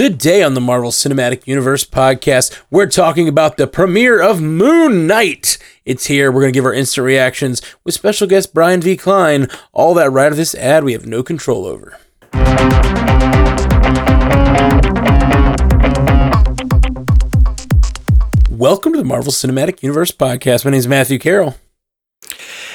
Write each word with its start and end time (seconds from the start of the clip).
Today 0.00 0.42
on 0.42 0.54
the 0.54 0.62
Marvel 0.62 0.90
Cinematic 0.90 1.46
Universe 1.46 1.84
podcast, 1.84 2.58
we're 2.70 2.86
talking 2.86 3.28
about 3.28 3.58
the 3.58 3.66
premiere 3.66 4.18
of 4.22 4.40
Moon 4.40 5.06
Knight. 5.06 5.58
It's 5.84 6.06
here. 6.06 6.32
We're 6.32 6.40
going 6.40 6.54
to 6.54 6.56
give 6.56 6.64
our 6.64 6.72
instant 6.72 7.04
reactions 7.04 7.60
with 7.84 7.92
special 7.92 8.26
guest 8.26 8.54
Brian 8.54 8.80
V. 8.80 8.96
Klein. 8.96 9.50
All 9.74 9.92
that 9.92 10.10
right 10.10 10.32
of 10.32 10.38
this 10.38 10.54
ad 10.54 10.84
we 10.84 10.94
have 10.94 11.04
no 11.04 11.22
control 11.22 11.66
over. 11.66 11.98
Welcome 18.48 18.94
to 18.94 18.98
the 18.98 19.04
Marvel 19.04 19.32
Cinematic 19.32 19.82
Universe 19.82 20.12
podcast. 20.12 20.64
My 20.64 20.70
name 20.70 20.78
is 20.78 20.88
Matthew 20.88 21.18
Carroll. 21.18 21.56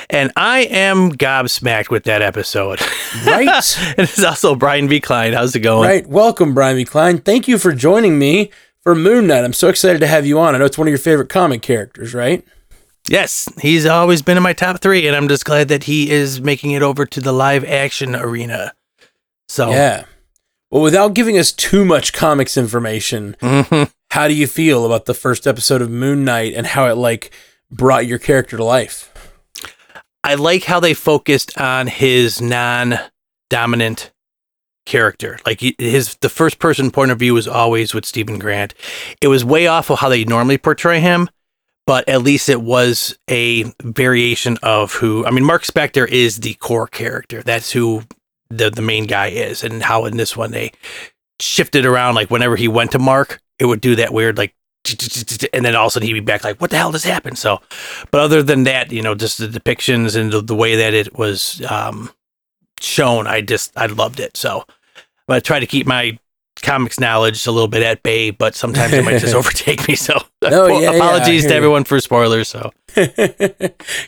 And 0.09 0.31
I 0.35 0.61
am 0.61 1.11
gobsmacked 1.13 1.89
with 1.89 2.03
that 2.05 2.21
episode. 2.21 2.79
Right? 3.25 3.47
and 3.97 3.99
it's 3.99 4.21
also 4.23 4.55
Brian 4.55 4.89
V. 4.89 4.99
Klein. 4.99 5.31
How's 5.31 5.55
it 5.55 5.61
going? 5.61 5.87
Right. 5.87 6.05
Welcome, 6.05 6.53
Brian 6.53 6.75
V. 6.75 6.83
Klein. 6.83 7.17
Thank 7.19 7.47
you 7.47 7.57
for 7.57 7.71
joining 7.73 8.19
me 8.19 8.51
for 8.83 8.93
Moon 8.93 9.25
Knight. 9.27 9.45
I'm 9.45 9.53
so 9.53 9.69
excited 9.69 10.01
to 10.01 10.07
have 10.07 10.25
you 10.25 10.37
on. 10.37 10.53
I 10.53 10.57
know 10.57 10.65
it's 10.65 10.77
one 10.77 10.87
of 10.87 10.91
your 10.91 10.97
favorite 10.97 11.29
comic 11.29 11.61
characters, 11.61 12.13
right? 12.13 12.45
Yes, 13.07 13.47
he's 13.61 13.85
always 13.85 14.21
been 14.21 14.35
in 14.35 14.43
my 14.43 14.51
top 14.51 14.81
three, 14.81 15.07
and 15.07 15.15
I'm 15.15 15.29
just 15.29 15.45
glad 15.45 15.69
that 15.69 15.85
he 15.85 16.11
is 16.11 16.41
making 16.41 16.71
it 16.71 16.81
over 16.81 17.05
to 17.05 17.21
the 17.21 17.31
live 17.31 17.63
action 17.63 18.15
arena. 18.17 18.73
So 19.47 19.69
Yeah. 19.69 20.03
Well, 20.69 20.81
without 20.83 21.13
giving 21.13 21.37
us 21.37 21.53
too 21.53 21.85
much 21.85 22.11
comics 22.11 22.57
information, 22.57 23.37
Mhm. 23.41 23.91
how 24.11 24.27
do 24.27 24.33
you 24.33 24.45
feel 24.45 24.85
about 24.85 25.05
the 25.05 25.13
first 25.13 25.47
episode 25.47 25.81
of 25.81 25.89
Moon 25.89 26.25
Knight 26.25 26.53
and 26.53 26.67
how 26.67 26.87
it 26.87 26.97
like 26.97 27.31
brought 27.71 28.07
your 28.07 28.19
character 28.19 28.57
to 28.57 28.63
life? 28.63 29.09
I 30.25 30.33
like 30.33 30.63
how 30.63 30.79
they 30.79 30.95
focused 30.95 31.55
on 31.59 31.85
his 31.85 32.41
non-dominant 32.41 34.11
character. 34.87 35.37
Like 35.45 35.61
his 35.77 36.15
the 36.15 36.29
first 36.29 36.57
person 36.57 36.89
point 36.89 37.11
of 37.11 37.19
view 37.19 37.35
was 37.35 37.47
always 37.47 37.93
with 37.93 38.05
Steven 38.05 38.39
Grant. 38.39 38.73
It 39.21 39.27
was 39.27 39.45
way 39.45 39.67
off 39.67 39.91
of 39.91 39.99
how 39.99 40.09
they 40.09 40.25
normally 40.25 40.57
portray 40.57 40.99
him, 40.99 41.29
but 41.85 42.09
at 42.09 42.23
least 42.23 42.49
it 42.49 42.61
was 42.61 43.15
a 43.29 43.71
variation 43.83 44.57
of 44.63 44.93
who. 44.93 45.23
I 45.27 45.31
mean, 45.31 45.43
Mark 45.43 45.61
Spector 45.61 46.07
is 46.07 46.37
the 46.37 46.55
core 46.55 46.87
character. 46.87 47.43
That's 47.43 47.71
who 47.71 48.01
the 48.49 48.71
the 48.71 48.81
main 48.81 49.05
guy 49.05 49.27
is, 49.27 49.63
and 49.63 49.83
how 49.83 50.05
in 50.05 50.17
this 50.17 50.35
one 50.35 50.49
they 50.49 50.71
shifted 51.39 51.85
around. 51.85 52.15
Like 52.15 52.31
whenever 52.31 52.55
he 52.55 52.67
went 52.67 52.91
to 52.93 52.99
Mark, 52.99 53.39
it 53.59 53.65
would 53.65 53.81
do 53.81 53.95
that 53.97 54.11
weird 54.11 54.39
like. 54.39 54.55
And 55.53 55.65
then 55.65 55.75
all 55.75 55.85
of 55.85 55.89
a 55.89 55.91
sudden 55.91 56.07
he'd 56.07 56.13
be 56.13 56.19
back 56.19 56.43
like, 56.43 56.59
what 56.61 56.69
the 56.71 56.77
hell 56.77 56.91
just 56.91 57.05
happened? 57.05 57.37
So, 57.37 57.61
but 58.11 58.21
other 58.21 58.41
than 58.43 58.63
that, 58.63 58.91
you 58.91 59.01
know, 59.01 59.15
just 59.15 59.37
the 59.37 59.47
depictions 59.47 60.15
and 60.15 60.31
the, 60.31 60.41
the 60.41 60.55
way 60.55 60.75
that 60.75 60.93
it 60.93 61.17
was 61.17 61.61
um, 61.69 62.11
shown, 62.79 63.27
I 63.27 63.41
just 63.41 63.71
I 63.75 63.85
loved 63.87 64.19
it. 64.19 64.37
So, 64.37 64.65
I 65.27 65.39
try 65.39 65.59
to 65.59 65.65
keep 65.67 65.87
my 65.87 66.17
comics 66.61 66.99
knowledge 66.99 67.45
a 67.47 67.51
little 67.51 67.67
bit 67.67 67.83
at 67.83 68.01
bay, 68.03 68.29
but 68.31 68.55
sometimes 68.55 68.93
it 68.93 69.03
might 69.03 69.19
just 69.19 69.35
overtake 69.39 69.87
me. 69.87 69.95
So, 69.95 70.17
No, 70.41 70.67
yeah, 70.79 70.79
yeah, 70.79 70.91
apologies 70.93 71.41
here 71.43 71.49
to 71.51 71.55
everyone 71.55 71.83
for 71.83 71.99
spoilers. 71.99 72.47
So, 72.47 72.71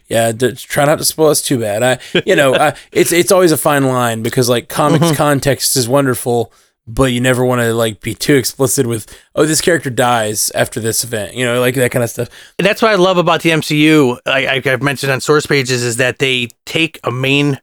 yeah, 0.07 0.31
d- 0.31 0.53
try 0.53 0.85
not 0.85 0.97
to 0.99 1.05
spoil 1.05 1.29
us 1.29 1.41
too 1.41 1.59
bad. 1.59 1.83
I, 1.83 2.21
you 2.25 2.35
know, 2.35 2.55
I, 2.55 2.75
it's 2.91 3.11
it's 3.11 3.31
always 3.31 3.51
a 3.51 3.57
fine 3.57 3.83
line 3.85 4.21
because 4.23 4.49
like 4.49 4.69
comics 4.69 5.05
Mm-hmm. 5.07 5.15
context 5.15 5.75
is 5.75 5.87
wonderful, 5.89 6.51
but 6.87 7.11
you 7.11 7.19
never 7.19 7.43
want 7.43 7.59
to 7.61 7.73
like 7.73 7.99
be 7.99 8.13
too 8.13 8.35
explicit 8.35 8.87
with 8.87 9.05
oh 9.35 9.45
this 9.45 9.59
character 9.61 9.89
dies 9.89 10.51
after 10.55 10.79
this 10.79 11.03
event, 11.03 11.33
you 11.35 11.43
know, 11.45 11.59
like 11.59 11.75
that 11.75 11.91
kind 11.91 12.03
of 12.03 12.09
stuff. 12.09 12.29
And 12.57 12.65
that's 12.65 12.81
what 12.81 12.91
I 12.91 12.95
love 12.95 13.17
about 13.17 13.41
the 13.41 13.49
MCU. 13.49 14.17
I, 14.25 14.61
I've 14.65 14.81
mentioned 14.81 15.11
on 15.11 15.19
source 15.21 15.45
pages 15.45 15.83
is 15.83 15.97
that 15.97 16.19
they 16.19 16.47
take 16.65 16.99
a 17.03 17.11
main 17.11 17.59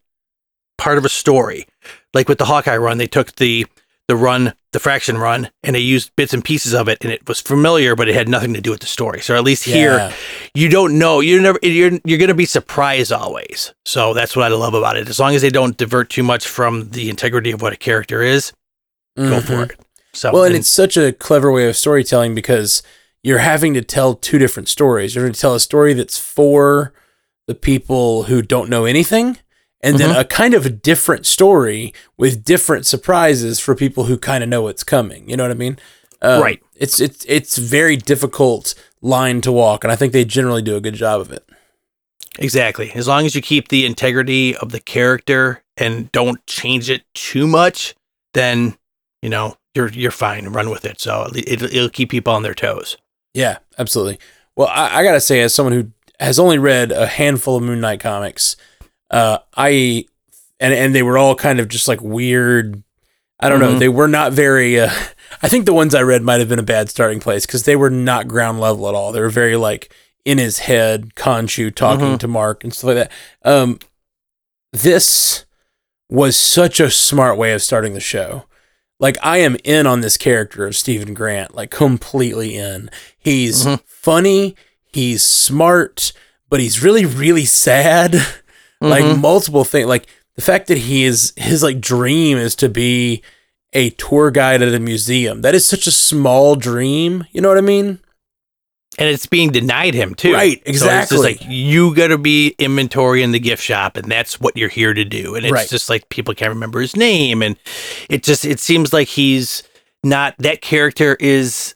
part 0.77 0.99
of 0.99 1.05
a 1.05 1.09
story, 1.09 1.67
like 2.13 2.29
with 2.29 2.39
the 2.39 2.45
Hawkeye 2.45 2.77
run, 2.77 2.99
they 2.99 3.07
took 3.07 3.35
the 3.37 3.67
the 4.07 4.17
run, 4.17 4.53
the 4.73 4.79
Fraction 4.79 5.17
run, 5.17 5.49
and 5.63 5.75
they 5.75 5.81
used 5.81 6.15
bits 6.15 6.35
and 6.35 6.45
pieces 6.45 6.75
of 6.75 6.89
it, 6.89 6.99
and 7.01 7.11
it 7.11 7.27
was 7.27 7.41
familiar, 7.41 7.97
but 7.97 8.07
it 8.07 8.15
had 8.15 8.29
nothing 8.29 8.53
to 8.53 8.61
do 8.61 8.71
with 8.71 8.81
the 8.81 8.87
story. 8.87 9.23
So 9.23 9.35
at 9.35 9.43
least 9.45 9.67
Yeah. 9.67 9.75
here, 9.75 10.13
you 10.53 10.69
don't 10.69 10.99
know. 10.99 11.21
you're 11.21 11.41
never. 11.41 11.59
You're 11.63 11.93
you're 12.05 12.19
gonna 12.19 12.35
be 12.35 12.45
surprised 12.45 13.13
always. 13.13 13.73
So 13.87 14.13
that's 14.13 14.37
what 14.37 14.45
I 14.45 14.55
love 14.55 14.75
about 14.75 14.99
it. 14.99 15.09
As 15.09 15.19
long 15.19 15.35
as 15.35 15.41
they 15.41 15.49
don't 15.49 15.75
divert 15.79 16.11
too 16.11 16.23
much 16.23 16.47
from 16.47 16.91
the 16.91 17.09
integrity 17.09 17.51
of 17.51 17.63
what 17.63 17.73
a 17.73 17.77
character 17.79 18.21
is, 18.21 18.53
go 19.17 19.41
Mhm. 19.41 19.43
for 19.43 19.63
it. 19.65 19.81
So 20.13 20.33
Well, 20.33 20.45
and 20.45 20.55
it's 20.55 20.69
such 20.69 20.97
a 20.97 21.13
clever 21.13 21.51
way 21.51 21.69
of 21.69 21.77
storytelling 21.77 22.35
because 22.35 22.83
you're 23.23 23.39
having 23.39 23.75
to 23.75 23.83
tell 23.83 24.15
two 24.15 24.39
different 24.39 24.69
stories. 24.69 25.15
You're 25.15 25.25
going 25.25 25.33
to 25.33 25.41
tell 25.41 25.55
a 25.55 25.61
story 25.61 25.93
that's 25.95 26.19
for 26.19 26.93
the 27.47 27.55
people 27.55 28.25
who 28.25 28.41
don't 28.43 28.69
know 28.71 28.85
anything, 28.85 29.39
and 29.83 29.99
then 29.99 30.11
Mhm. 30.15 30.21
a 30.21 30.25
kind 30.25 30.55
of 30.55 30.65
a 30.67 30.71
different 30.71 31.27
story 31.27 31.93
with 32.17 32.45
different 32.45 32.87
surprises 32.87 33.61
for 33.61 33.75
people 33.75 34.05
who 34.05 34.17
kind 34.17 34.43
of 34.43 34.49
know 34.49 34.63
what's 34.63 34.85
coming. 34.85 35.29
You 35.29 35.37
know 35.37 35.45
what 35.45 35.51
I 35.51 35.55
mean? 35.55 35.79
Um, 36.23 36.43
Right. 36.43 36.63
It's 36.77 37.01
it's 37.01 37.25
it's 37.29 37.59
very 37.59 37.97
difficult 37.97 38.75
line 39.03 39.41
to 39.43 39.53
walk, 39.53 39.85
and 39.85 39.93
I 39.93 39.97
think 39.97 40.13
they 40.13 40.25
generally 40.25 40.63
do 40.63 40.77
a 40.77 40.81
good 40.81 40.95
job 40.95 41.21
of 41.21 41.31
it. 41.33 41.45
Exactly. 42.39 42.91
As 42.95 43.07
long 43.07 43.27
as 43.27 43.35
you 43.35 43.43
keep 43.43 43.69
the 43.69 43.85
integrity 43.87 44.57
of 44.57 44.73
the 44.73 44.81
character 44.81 45.63
and 45.77 46.11
don't 46.13 46.45
change 46.47 46.89
it 46.91 47.03
too 47.15 47.47
much, 47.47 47.95
then 48.33 48.77
you 49.25 49.31
know 49.31 49.57
you're 49.75 49.89
you're 49.89 50.11
fine. 50.13 50.47
Run 50.49 50.69
with 50.71 50.85
it. 50.85 51.01
So 51.01 51.27
it, 51.35 51.63
it'll 51.63 51.89
keep 51.89 52.11
people 52.11 52.33
on 52.35 52.43
their 52.43 52.55
toes. 52.55 52.97
Yeah, 53.33 53.59
absolutely. 53.79 54.19
Well, 54.55 54.69
I, 54.69 55.01
I 55.01 55.03
gotta 55.03 55.21
say, 55.21 55.41
as 55.41 55.53
someone 55.55 55.73
who 55.73 55.91
has 56.21 56.39
only 56.39 56.59
read 56.59 56.93
a 56.93 57.07
handful 57.07 57.57
of 57.57 57.63
Moon 57.65 57.81
Knight 57.81 57.99
comics, 58.01 58.55
uh, 59.11 59.39
I 59.57 60.05
and 60.61 60.73
and 60.75 60.95
they 60.95 61.03
were 61.03 61.19
all 61.19 61.35
kind 61.35 61.59
of 61.59 61.69
just 61.69 61.89
like 61.89 62.01
weird. 62.03 62.83
I 63.41 63.49
don't 63.49 63.59
know. 63.61 63.75
Mhm. 63.75 63.79
They 63.81 63.89
were 63.89 64.09
not 64.09 64.33
very. 64.33 64.79
Uh, 64.79 64.91
I 65.43 65.49
think 65.49 65.65
the 65.67 65.75
ones 65.75 65.95
I 65.95 66.03
read 66.03 66.23
might 66.23 66.39
have 66.41 66.49
been 66.49 66.61
a 66.61 66.63
bad 66.63 66.89
starting 66.89 67.19
place 67.19 67.45
because 67.47 67.65
they 67.65 67.75
were 67.77 67.91
not 67.91 68.29
ground 68.29 68.61
level 68.61 68.89
at 68.89 68.95
all. 68.95 69.11
They 69.11 69.21
were 69.21 69.29
very 69.31 69.57
like 69.57 69.93
in 70.25 70.39
his 70.39 70.61
head, 70.61 71.15
Khonshu 71.17 71.75
talking 71.75 72.15
Mhm. 72.15 72.19
to 72.21 72.29
Mark 72.29 72.63
and 72.63 72.73
stuff 72.73 72.89
like 72.89 72.97
that. 72.97 73.13
Um, 73.45 73.79
this 74.73 75.45
was 76.09 76.37
such 76.37 76.81
a 76.81 76.91
smart 76.91 77.37
way 77.39 77.53
of 77.53 77.63
starting 77.63 77.95
the 77.95 78.01
show. 78.01 78.45
Like 79.05 79.19
I 79.23 79.37
am 79.39 79.59
in 79.65 79.87
on 79.87 80.01
this 80.01 80.17
character 80.17 80.67
of 80.67 80.75
Steven 80.75 81.13
Grant, 81.13 81.55
like 81.55 81.71
completely 81.71 82.57
in. 82.57 82.89
He's 83.19 83.67
Mhm. 83.67 83.81
funny, 83.87 84.57
he's 84.95 85.23
smart, 85.23 86.15
but 86.49 86.59
he's 86.59 86.83
really 86.83 87.05
really 87.05 87.45
sad. 87.45 88.15
like 88.81 89.05
Mhm. 89.05 89.21
multiple 89.21 89.63
things 89.63 89.89
like 89.89 90.07
the 90.37 90.43
fact 90.43 90.69
that 90.69 90.79
he 90.79 91.05
is 91.05 91.35
his 91.37 91.63
like 91.63 91.83
dream 91.83 92.39
is 92.39 92.55
to 92.57 92.71
be 92.71 93.21
a 93.75 93.91
tour 93.91 94.31
guide 94.31 94.63
at 94.63 94.73
a 94.73 94.81
museum. 94.81 95.43
That 95.43 95.55
is 95.55 95.67
such 95.69 95.87
a 95.87 95.91
small 95.91 96.57
dream, 96.57 97.27
you 97.31 97.43
know 97.43 97.49
what 97.51 97.59
I 97.59 97.69
mean? 97.75 97.99
And 98.99 99.09
it's 99.09 99.27
being 99.27 99.51
denied 99.51 99.95
him 99.95 100.15
too. 100.15 100.33
Right, 100.35 100.63
So 100.67 100.89
it's 100.89 101.11
just 101.11 101.23
like 101.25 101.39
you 101.47 101.95
got 101.95 102.09
to 102.09 102.19
be 102.19 102.55
inventory 102.59 103.23
in 103.23 103.33
the 103.33 103.41
gift 103.41 103.63
shop, 103.63 103.97
and 103.97 104.11
that's 104.11 104.41
what 104.41 104.57
you're 104.57 104.69
here 104.69 104.95
to 104.95 105.05
do. 105.05 105.35
And 105.35 105.45
it's 105.45 105.53
Right. 105.53 105.69
just 105.69 105.89
like 105.91 106.09
people 106.09 106.35
can't 106.35 106.51
remember 106.51 106.81
his 106.81 106.97
name, 106.97 107.43
and 107.43 107.57
it 108.09 108.23
just 108.23 108.45
it 108.45 108.61
seems 108.61 108.93
like 108.93 109.09
he's 109.09 109.63
not 110.03 110.35
that 110.39 110.61
character 110.61 111.17
is. 111.21 111.75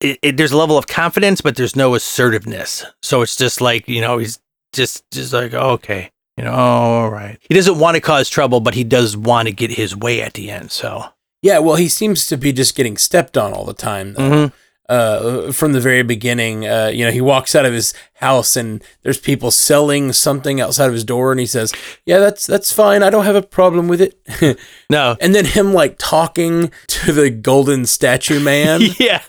It, 0.00 0.18
it, 0.22 0.36
there's 0.36 0.50
a 0.50 0.56
level 0.56 0.76
of 0.76 0.88
confidence, 0.88 1.40
but 1.40 1.54
there's 1.54 1.76
no 1.76 1.94
assertiveness. 1.94 2.84
So 3.02 3.22
it's 3.22 3.36
just 3.36 3.60
like 3.60 3.88
you 3.88 4.00
know 4.00 4.18
he's 4.18 4.40
just 4.72 5.08
just 5.12 5.32
like 5.32 5.54
okay, 5.54 6.10
you 6.36 6.44
know, 6.44 6.50
oh, 6.52 6.56
all 6.56 7.10
right. 7.10 7.38
He 7.48 7.54
doesn't 7.54 7.78
want 7.78 7.94
to 7.94 8.00
cause 8.00 8.28
trouble, 8.28 8.58
but 8.60 8.74
he 8.74 8.82
does 8.84 9.16
want 9.16 9.46
to 9.46 9.52
get 9.54 9.70
his 9.70 9.94
way 9.94 10.20
at 10.20 10.34
the 10.34 10.50
end. 10.50 10.72
So 10.72 11.04
Yeah, 11.40 11.60
well, 11.60 11.76
he 11.76 11.88
seems 11.88 12.26
to 12.28 12.36
be 12.36 12.52
just 12.52 12.74
getting 12.74 12.96
stepped 12.96 13.36
on 13.38 13.52
all 13.52 13.64
the 13.64 13.74
time. 13.74 14.14
though. 14.14 14.30
Mm-hmm. 14.30 14.54
Uh, 14.88 15.52
from 15.52 15.72
the 15.72 15.80
very 15.80 16.02
beginning, 16.02 16.66
uh, 16.66 16.90
you 16.92 17.04
know, 17.04 17.10
he 17.10 17.20
walks 17.20 17.54
out 17.54 17.64
of 17.64 17.72
his 17.72 17.94
house 18.14 18.56
and 18.56 18.82
there's 19.02 19.18
people 19.18 19.50
selling 19.50 20.12
something 20.12 20.60
outside 20.60 20.86
of 20.86 20.92
his 20.92 21.04
door, 21.04 21.30
and 21.30 21.40
he 21.40 21.46
says, 21.46 21.72
"Yeah, 22.04 22.18
that's 22.18 22.46
that's 22.46 22.72
fine. 22.72 23.02
I 23.02 23.08
don't 23.08 23.24
have 23.24 23.36
a 23.36 23.42
problem 23.42 23.86
with 23.86 24.00
it." 24.00 24.58
no, 24.90 25.16
and 25.20 25.34
then 25.34 25.44
him 25.44 25.72
like 25.72 25.96
talking 25.98 26.72
to 26.88 27.12
the 27.12 27.30
golden 27.30 27.86
statue 27.86 28.40
man. 28.40 28.80
yeah, 28.98 29.22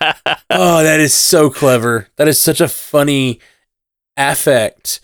oh, 0.50 0.84
that 0.84 1.00
is 1.00 1.14
so 1.14 1.50
clever. 1.50 2.10
That 2.18 2.28
is 2.28 2.42
such 2.42 2.60
a 2.60 2.68
funny 2.68 3.40
affect, 4.18 5.00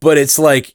but 0.00 0.18
it's 0.18 0.38
like 0.38 0.74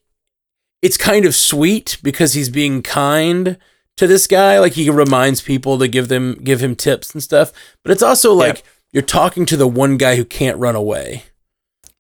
it's 0.82 0.98
kind 0.98 1.26
of 1.26 1.36
sweet 1.36 1.98
because 2.04 2.34
he's 2.34 2.50
being 2.50 2.82
kind 2.82 3.58
to 3.98 4.08
this 4.08 4.28
guy. 4.28 4.60
Like 4.60 4.74
he 4.74 4.90
reminds 4.90 5.42
people 5.42 5.80
to 5.80 5.88
give 5.88 6.10
them 6.10 6.36
give 6.44 6.62
him 6.62 6.76
tips 6.76 7.14
and 7.14 7.24
stuff. 7.24 7.52
But 7.84 7.92
it's 7.92 8.04
also 8.04 8.34
like 8.34 8.64
you're 8.94 9.04
talking 9.04 9.46
to 9.48 9.58
the 9.58 9.68
one 9.68 9.98
guy 9.98 10.16
who 10.16 10.24
can't 10.26 10.58
run 10.58 10.76
away. 10.76 11.24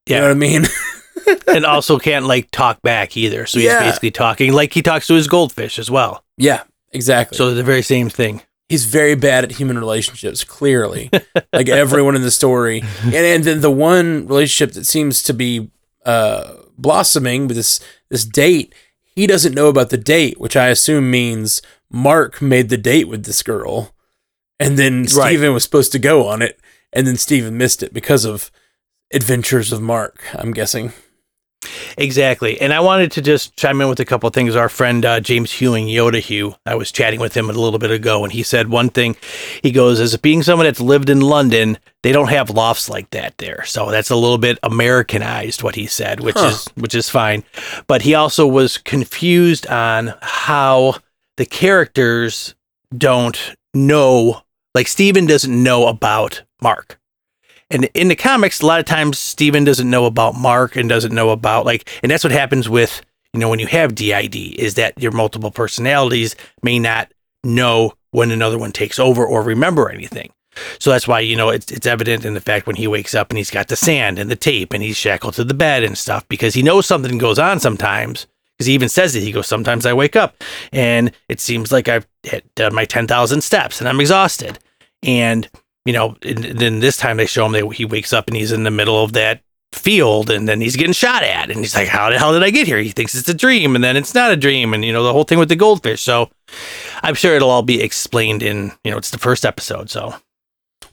You 0.05 0.15
Yeah. 0.15 0.19
know 0.21 0.27
what 0.27 0.31
I 0.31 0.35
mean? 0.35 0.63
and 1.53 1.65
also 1.65 1.97
can't 1.99 2.25
like 2.25 2.49
talk 2.51 2.81
back 2.81 3.17
either. 3.17 3.45
So 3.45 3.59
he's 3.59 3.67
Yeah. 3.67 3.81
basically 3.83 4.11
talking 4.11 4.53
like 4.53 4.73
he 4.73 4.81
talks 4.81 5.07
to 5.07 5.15
his 5.15 5.27
goldfish 5.27 5.79
as 5.79 5.89
well. 5.91 6.23
yeah, 6.37 6.63
exactly. 6.91 7.37
So 7.37 7.53
the 7.53 7.63
very 7.63 7.81
same 7.81 8.09
thing. 8.09 8.41
he's 8.69 8.85
very 8.85 9.13
bad 9.15 9.43
at 9.43 9.51
human 9.51 9.77
relationships 9.77 10.43
clearly 10.43 11.09
like 11.53 11.69
everyone 11.69 12.15
in 12.15 12.21
the 12.23 12.31
story 12.31 12.81
and, 13.03 13.13
and 13.13 13.43
then 13.43 13.61
the 13.61 13.69
one 13.69 14.25
relationship 14.25 14.73
that 14.73 14.85
seems 14.85 15.21
to 15.21 15.33
be 15.33 15.69
uh, 16.05 16.53
blossoming 16.77 17.47
with 17.47 17.55
this 17.57 17.79
this 18.09 18.25
date 18.25 18.73
he 19.15 19.27
doesn't 19.27 19.53
know 19.53 19.67
about 19.67 19.89
the 19.91 19.97
date 19.97 20.39
which 20.39 20.55
i 20.55 20.69
assume 20.69 21.11
means 21.11 21.61
mark 21.91 22.41
made 22.41 22.69
the 22.69 22.77
date 22.77 23.07
with 23.07 23.25
this 23.25 23.43
girl 23.43 23.93
and 24.59 24.79
then 24.79 25.05
Right. 25.15 25.39
Was 25.51 25.63
supposed 25.63 25.91
to 25.91 25.99
go 25.99 26.25
on 26.27 26.41
it, 26.41 26.59
and 26.93 27.05
then 27.07 27.17
Steven 27.17 27.57
missed 27.57 27.83
it 27.83 27.93
because 27.93 28.25
of 28.25 28.51
Adventures 29.13 29.71
of 29.71 29.81
Mark. 29.81 30.23
I'm 30.33 30.51
guessing. 30.51 30.93
Exactly. 31.97 32.59
And 32.59 32.73
I 32.73 32.79
wanted 32.81 33.11
to 33.13 33.21
just 33.21 33.55
chime 33.55 33.79
in 33.79 33.87
with 33.87 33.99
a 33.99 34.05
couple 34.05 34.27
of 34.27 34.33
things. 34.33 34.55
Our 34.55 34.67
friend 34.67 35.05
uh, 35.05 35.19
James 35.21 35.51
Hewing, 35.51 35.85
Yoda 35.87 36.19
Hugh, 36.19 36.55
I 36.65 36.75
was 36.75 36.91
chatting 36.91 37.19
with 37.19 37.35
him 37.37 37.49
a 37.49 37.53
little 37.53 37.79
bit 37.79 37.91
ago, 37.91 38.23
and 38.23 38.33
he 38.33 38.43
said 38.43 38.67
one 38.69 38.89
thing. 38.89 39.15
He 39.61 39.71
goes, 39.71 39.99
as 39.99 40.17
being 40.17 40.43
someone 40.43 40.65
that's 40.65 40.81
lived 40.81 41.09
in 41.09 41.21
London, 41.21 41.77
they 42.01 42.11
don't 42.11 42.29
have 42.29 42.49
lofts 42.49 42.89
like 42.89 43.09
that 43.11 43.37
there. 43.37 43.63
So 43.65 43.91
that's 43.91 44.09
a 44.09 44.15
little 44.15 44.37
bit 44.37 44.59
Americanized, 44.63 45.63
what 45.63 45.75
he 45.75 45.85
said, 45.87 46.19
which 46.19 46.35
Huh. 46.37 46.47
is 46.47 46.67
which 46.75 46.95
is 46.95 47.09
fine. 47.09 47.43
But 47.87 48.01
he 48.01 48.13
also 48.15 48.45
was 48.47 48.77
confused 48.77 49.65
on 49.67 50.13
how 50.21 50.95
the 51.37 51.45
characters 51.45 52.55
don't 52.97 53.55
know, 53.73 54.41
like 54.75 54.87
Steven 54.87 55.25
doesn't 55.25 55.63
know 55.63 55.87
about 55.87 56.43
Mark. 56.63 56.99
And 57.69 57.85
in 57.93 58.07
the 58.07 58.15
comics, 58.15 58.61
a 58.61 58.65
lot 58.65 58.79
of 58.79 58.85
times 58.85 59.19
Steven 59.19 59.63
doesn't 59.63 59.89
know 59.89 60.05
about 60.05 60.35
Mark 60.35 60.75
and 60.75 60.89
doesn't 60.89 61.13
know 61.13 61.29
about 61.29 61.65
like, 61.65 61.89
and 62.01 62.11
that's 62.11 62.23
what 62.23 62.31
happens 62.31 62.69
with, 62.69 63.01
you 63.33 63.39
know, 63.39 63.49
when 63.49 63.59
you 63.59 63.67
have 63.67 63.95
DID 63.95 64.35
is 64.35 64.75
that 64.75 64.99
your 64.99 65.11
multiple 65.11 65.51
personalities 65.51 66.35
may 66.61 66.79
not 66.79 67.11
know 67.43 67.93
when 68.11 68.31
another 68.31 68.57
one 68.57 68.71
takes 68.71 68.99
over 68.99 69.25
or 69.25 69.41
remember 69.41 69.89
anything. 69.89 70.31
So 70.79 70.91
that's 70.91 71.07
why, 71.07 71.21
you 71.21 71.35
know, 71.35 71.49
it's, 71.49 71.71
it's 71.71 71.87
evident 71.87 72.25
in 72.25 72.35
the 72.35 72.41
fact 72.41 72.67
when 72.67 72.75
he 72.75 72.87
wakes 72.87 73.15
up 73.15 73.29
and 73.29 73.37
he's 73.37 73.49
got 73.49 73.69
the 73.69 73.75
sand 73.75 74.19
and 74.19 74.29
the 74.29 74.35
tape 74.35 74.71
and 74.71 74.83
he's 74.83 74.97
shackled 74.97 75.33
to 75.35 75.43
the 75.43 75.55
bed 75.55 75.83
and 75.83 75.97
stuff 75.97 76.27
because 76.27 76.53
he 76.53 76.61
knows 76.61 76.85
something 76.85 77.17
goes 77.17 77.39
on 77.39 77.59
sometimes. 77.59 78.27
Because 78.55 78.67
he 78.67 78.73
even 78.75 78.89
says 78.89 79.15
it. 79.15 79.23
He 79.23 79.31
goes, 79.31 79.47
Sometimes 79.47 79.83
I 79.83 79.93
wake 79.93 80.15
up 80.15 80.43
and 80.71 81.11
it 81.27 81.39
seems 81.39 81.71
like 81.71 81.89
I've 81.89 82.07
hit 82.21 82.45
uh, 82.59 82.69
my 82.69 82.85
10,000 82.85 83.41
steps 83.41 83.79
and 83.79 83.89
I'm 83.89 83.99
exhausted. 83.99 84.59
And 85.01 85.49
you 85.85 85.93
know, 85.93 86.15
and 86.23 86.37
then 86.37 86.79
this 86.79 86.97
time 86.97 87.17
they 87.17 87.25
show 87.25 87.45
him 87.45 87.51
that 87.53 87.71
he 87.73 87.85
wakes 87.85 88.13
up 88.13 88.27
and 88.27 88.35
he's 88.37 88.51
in 88.51 88.63
the 88.63 88.71
middle 88.71 89.03
of 89.03 89.13
that 89.13 89.41
field 89.73 90.29
and 90.29 90.47
then 90.47 90.61
he's 90.61 90.75
getting 90.75 90.93
shot 90.93 91.23
at 91.23 91.49
and 91.49 91.59
he's 91.59 91.75
like, 91.75 91.87
How 91.87 92.09
the 92.09 92.17
hell 92.19 92.31
did 92.33 92.43
I 92.43 92.51
get 92.51 92.67
here? 92.67 92.77
He 92.79 92.91
thinks 92.91 93.15
it's 93.15 93.27
a 93.27 93.33
dream 93.33 93.75
and 93.75 93.83
then 93.83 93.97
it's 93.97 94.13
not 94.13 94.31
a 94.31 94.35
dream 94.37 94.73
and 94.73 94.85
you 94.85 94.93
know, 94.93 95.03
the 95.03 95.11
whole 95.11 95.23
thing 95.23 95.39
with 95.39 95.49
the 95.49 95.55
goldfish. 95.55 96.01
So 96.01 96.29
I'm 97.01 97.15
sure 97.15 97.35
it'll 97.35 97.49
all 97.49 97.63
be 97.63 97.81
explained 97.81 98.43
in, 98.43 98.71
you 98.83 98.91
know, 98.91 98.97
it's 98.97 99.09
the 99.09 99.17
first 99.17 99.45
episode. 99.45 99.89
So 99.89 100.15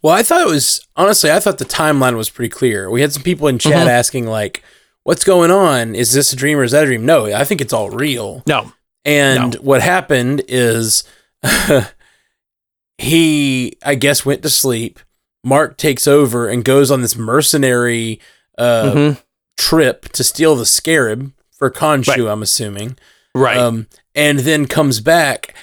Well, 0.02 0.14
I 0.14 0.22
thought 0.22 0.40
it 0.40 0.46
was 0.50 0.80
honestly, 0.96 1.30
I 1.30 1.40
thought 1.40 1.58
the 1.58 1.64
timeline 1.66 2.16
was 2.16 2.30
pretty 2.30 2.48
clear. 2.48 2.90
We 2.90 3.02
had 3.02 3.12
some 3.12 3.22
people 3.22 3.48
in 3.48 3.58
chat 3.58 3.86
Mhm. 3.86 3.90
asking 3.90 4.26
like, 4.26 4.62
"What's 5.04 5.24
going 5.24 5.50
on? 5.50 5.94
Is 5.94 6.12
this 6.14 6.32
a 6.32 6.36
dream 6.36 6.56
or 6.58 6.64
is 6.64 6.72
that 6.72 6.84
a 6.84 6.86
dream?" 6.86 7.04
No, 7.04 7.26
I 7.26 7.44
think 7.44 7.60
it's 7.60 7.72
all 7.74 7.90
real. 7.90 8.42
no. 8.46 8.72
And 9.04 9.54
what 9.56 9.82
happened 9.82 10.42
is 10.48 11.04
he, 13.00 13.76
I 13.84 13.94
guess, 13.94 14.24
went 14.26 14.42
to 14.42 14.50
sleep. 14.50 14.98
Mark 15.42 15.76
takes 15.76 16.06
over 16.06 16.48
and 16.48 16.64
goes 16.64 16.90
on 16.90 17.00
this 17.02 17.16
mercenary 17.16 18.20
uh, 18.58 18.92
Mhm. 18.92 19.22
trip 19.56 20.08
to 20.12 20.22
steal 20.22 20.54
the 20.54 20.66
scarab 20.66 21.32
for 21.50 21.70
Khonshu, 21.70 22.08
Right. 22.08 22.20
I'm 22.32 22.42
assuming. 22.42 22.98
Right. 23.34 23.56
Um, 23.56 23.86
and 24.14 24.40
then 24.40 24.66
comes 24.66 25.00
back. 25.00 25.54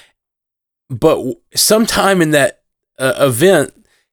But 0.90 1.14
w- 1.16 1.36
sometime 1.54 2.20
in 2.22 2.30
that 2.32 2.62
uh, 2.98 3.14
event, 3.18 3.72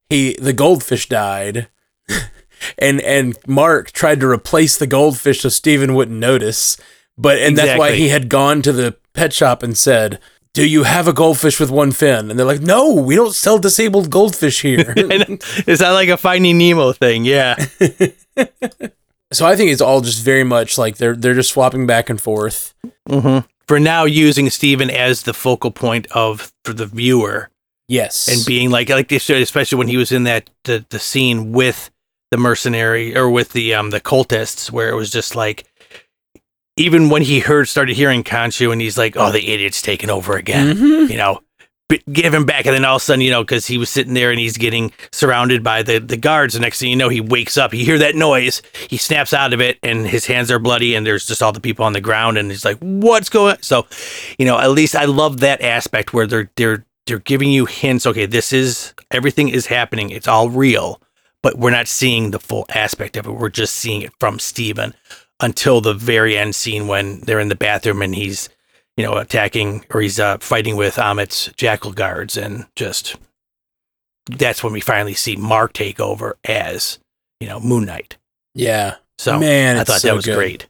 he 0.09 0.33
the 0.39 0.53
goldfish 0.53 1.07
died, 1.09 1.67
and 2.77 3.01
and 3.01 3.35
Mark 3.47 3.91
tried 3.91 4.19
to 4.19 4.27
replace 4.27 4.77
the 4.77 4.85
goldfish 4.87 5.41
so 5.41 5.49
Steven 5.49 5.95
wouldn't 5.95 6.19
notice. 6.19 6.77
But 7.17 7.39
and 7.39 7.57
that's 7.57 7.79
why 7.79 7.93
he 7.93 8.09
had 8.09 8.29
gone 8.29 8.61
to 8.63 8.71
the 8.73 8.97
pet 9.13 9.31
shop 9.33 9.63
and 9.63 9.75
said, 9.77 10.19
"Do 10.55 10.67
you 10.67 10.83
have 10.83 11.07
a 11.07 11.13
goldfish 11.13 11.59
with 11.59 11.69
one 11.69 11.91
fin?" 11.91 12.29
And 12.29 12.39
they're 12.39 12.45
like, 12.45 12.61
"No, 12.61 12.93
we 12.93 13.15
don't 13.15 13.35
sell 13.35 13.59
disabled 13.59 14.09
goldfish 14.09 14.61
here." 14.61 14.93
Is 15.67 15.79
that 15.79 15.91
like 15.91 16.09
a 16.09 16.17
Finding 16.17 16.57
Nemo 16.57 16.93
thing? 16.93 17.25
Yeah. 17.25 17.55
so 19.31 19.45
I 19.45 19.55
think 19.55 19.71
it's 19.71 19.81
all 19.81 20.01
just 20.01 20.23
very 20.23 20.43
much 20.43 20.77
like 20.77 20.97
they're 20.97 21.15
they're 21.15 21.33
just 21.33 21.51
swapping 21.51 21.85
back 21.85 22.09
and 22.09 22.19
forth. 22.19 22.73
hmm 23.07 23.39
For 23.67 23.79
now, 23.79 24.05
using 24.05 24.49
Steven 24.49 24.89
as 24.89 25.23
the 25.23 25.33
focal 25.33 25.71
point 25.71 26.07
of 26.11 26.51
for 26.63 26.73
the 26.73 26.85
viewer 26.85 27.49
Yes, 27.87 28.27
and 28.27 28.43
being 28.45 28.71
like 28.71 28.89
like 28.89 29.11
especially 29.11 29.77
when 29.77 29.87
he 29.87 29.97
was 29.97 30.11
in 30.11 30.23
that 30.23 30.49
the, 30.63 30.85
the 30.89 30.99
scene 30.99 31.51
with 31.51 31.91
the 32.31 32.37
mercenary 32.37 33.15
or 33.15 33.29
with 33.29 33.51
the 33.51 33.75
um 33.75 33.91
the 33.91 34.01
cultists, 34.01 34.71
where 34.71 34.89
it 34.89 34.95
was 34.95 35.11
just 35.11 35.35
like 35.35 35.65
even 36.77 37.09
when 37.09 37.21
he 37.21 37.39
heard 37.39 37.67
started 37.67 37.95
hearing 37.95 38.23
Khonshu 38.23 38.71
and 38.71 38.81
he's 38.81 38.97
like, 38.97 39.15
oh, 39.17 39.31
the 39.31 39.47
idiot's 39.53 39.81
taking 39.81 40.09
over 40.09 40.35
again, 40.35 40.75
Mhm. 40.75 41.09
you 41.09 41.17
know. 41.17 41.41
Give 42.11 42.33
him 42.33 42.45
back, 42.45 42.65
and 42.65 42.73
then 42.73 42.83
all 42.83 42.95
of 42.95 43.01
a 43.03 43.05
sudden, 43.05 43.21
you 43.21 43.29
know, 43.29 43.43
because 43.43 43.67
he 43.67 43.77
was 43.77 43.91
sitting 43.91 44.15
there 44.15 44.31
and 44.31 44.39
he's 44.39 44.57
getting 44.57 44.91
surrounded 45.11 45.63
by 45.63 45.83
the, 45.83 45.99
the 45.99 46.17
guards. 46.17 46.55
The 46.55 46.59
next 46.59 46.79
thing 46.79 46.89
you 46.89 46.95
know, 46.95 47.09
he 47.09 47.21
wakes 47.21 47.57
up. 47.57 47.75
You 47.75 47.85
hear 47.85 47.99
that 47.99 48.15
noise. 48.15 48.63
He 48.89 48.97
snaps 48.97 49.33
out 49.35 49.53
of 49.53 49.61
it, 49.61 49.77
and 49.83 50.07
his 50.07 50.25
hands 50.25 50.49
are 50.49 50.57
bloody. 50.57 50.95
And 50.95 51.05
there's 51.05 51.27
just 51.27 51.43
all 51.43 51.51
the 51.51 51.59
people 51.59 51.85
on 51.85 51.93
the 51.93 52.01
ground, 52.01 52.39
and 52.39 52.49
he's 52.49 52.65
like, 52.65 52.79
"What's 52.79 53.29
going?" 53.29 53.57
So, 53.61 53.85
you 54.39 54.47
know, 54.47 54.57
at 54.57 54.71
least 54.71 54.95
I 54.95 55.05
love 55.05 55.41
that 55.41 55.61
aspect 55.61 56.11
where 56.11 56.25
they're 56.25 56.49
they're 56.55 56.83
they're 57.05 57.19
giving 57.19 57.51
you 57.51 57.65
hints. 57.65 58.07
Okay, 58.07 58.25
this 58.25 58.51
is 58.51 58.95
everything 59.11 59.49
is 59.49 59.67
happening. 59.67 60.09
It's 60.09 60.27
all 60.27 60.49
real, 60.49 60.99
but 61.43 61.59
we're 61.59 61.69
not 61.69 61.87
seeing 61.87 62.31
the 62.31 62.39
full 62.39 62.65
aspect 62.69 63.15
of 63.15 63.27
it. 63.27 63.31
We're 63.33 63.49
just 63.49 63.75
seeing 63.75 64.01
it 64.01 64.11
from 64.19 64.39
Steven 64.39 64.95
until 65.39 65.81
the 65.81 65.93
very 65.93 66.37
end 66.37 66.55
scene 66.55 66.87
when 66.87 67.19
they're 67.21 67.39
in 67.39 67.49
the 67.49 67.55
bathroom 67.55 68.01
and 68.01 68.15
he's, 68.15 68.49
you 68.97 69.03
know, 69.03 69.15
attacking 69.17 69.85
or 69.93 70.01
he's 70.01 70.19
uh, 70.19 70.37
fighting 70.39 70.75
with 70.75 70.97
Ammit's 70.97 71.51
jackal 71.57 71.91
guards, 71.91 72.37
and 72.37 72.65
just 72.75 73.15
that's 74.27 74.63
when 74.63 74.73
we 74.73 74.79
finally 74.81 75.13
see 75.13 75.35
Mark 75.35 75.73
take 75.73 75.99
over 75.99 76.37
as, 76.45 76.99
you 77.39 77.47
know, 77.47 77.59
Moon 77.59 77.85
Knight. 77.85 78.17
yeah, 78.53 78.95
So 79.17 79.39
man, 79.39 79.77
I 79.77 79.83
thought 79.83 80.01
so 80.01 80.07
that 80.09 80.15
was 80.15 80.25
good. 80.25 80.35
great. 80.35 80.67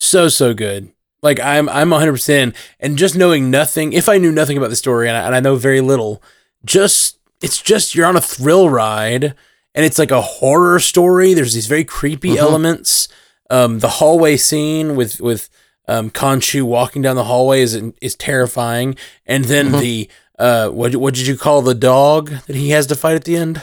so 0.00 0.28
so 0.28 0.54
good. 0.54 0.90
Like 1.22 1.38
I'm 1.40 1.68
I'm 1.68 1.90
100 1.90 2.12
percent 2.12 2.54
and 2.80 2.98
just 2.98 3.16
knowing 3.16 3.50
nothing. 3.50 3.92
If 3.92 4.08
I 4.08 4.18
knew 4.18 4.32
nothing 4.32 4.56
about 4.58 4.70
the 4.70 4.76
story 4.76 5.08
and 5.08 5.16
I, 5.16 5.20
and 5.26 5.34
I 5.34 5.40
know 5.40 5.54
very 5.56 5.80
little, 5.80 6.20
just 6.64 7.18
it's 7.40 7.62
just 7.62 7.94
you're 7.94 8.06
on 8.06 8.16
a 8.16 8.20
thrill 8.20 8.68
ride 8.68 9.34
and 9.74 9.84
it's 9.86 9.98
like 9.98 10.10
a 10.10 10.20
horror 10.20 10.78
story. 10.80 11.32
There's 11.32 11.54
these 11.54 11.66
very 11.68 11.84
creepy 11.84 12.30
Mhm. 12.30 12.38
elements. 12.38 13.08
Um, 13.52 13.78
the 13.80 13.88
hallway 13.88 14.36
scene 14.38 14.96
with 14.96 15.20
with 15.20 15.48
um, 15.88 16.10
Khonshu 16.10 16.62
walking 16.62 17.02
down 17.02 17.16
the 17.16 17.24
hallway 17.24 17.60
is 17.62 17.74
is 18.00 18.14
terrifying, 18.16 18.96
and 19.26 19.44
then 19.44 19.70
Mhm. 19.72 19.80
the 19.80 20.08
uh, 20.38 20.68
what 20.70 20.96
what 20.96 21.14
did 21.14 21.26
you 21.26 21.36
call 21.36 21.60
the 21.62 21.74
dog 21.74 22.30
that 22.46 22.56
he 22.56 22.70
has 22.70 22.86
to 22.86 22.94
fight 22.96 23.14
at 23.16 23.24
the 23.24 23.36
end? 23.36 23.62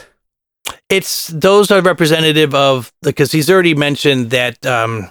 It's 0.88 1.26
those 1.28 1.70
are 1.70 1.80
representative 1.82 2.54
of 2.54 2.92
because 3.02 3.32
he's 3.32 3.50
already 3.50 3.74
mentioned 3.74 4.30
that 4.30 4.64
um, 4.64 5.10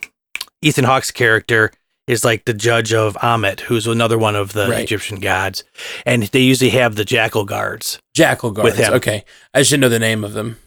Ethan 0.62 0.86
Hawke's 0.86 1.12
character 1.12 1.72
is 2.08 2.24
like 2.26 2.46
the 2.46 2.54
judge 2.54 2.94
of 2.94 3.16
Ammit, 3.22 3.60
who's 3.62 3.86
another 3.88 4.18
one 4.18 4.36
of 4.36 4.54
the 4.54 4.68
Right. 4.70 4.84
Egyptian 4.84 5.20
gods, 5.20 5.64
and 6.06 6.24
they 6.24 6.40
usually 6.40 6.72
have 6.72 6.96
the 6.96 7.06
jackal 7.06 7.44
guards. 7.46 8.00
Jackal 8.16 8.52
guards. 8.52 8.78
him. 8.78 8.94
Okay, 8.94 9.26
I 9.54 9.62
should 9.64 9.80
know 9.80 9.90
the 9.90 10.00
name 10.00 10.24
of 10.24 10.34
them. 10.34 10.58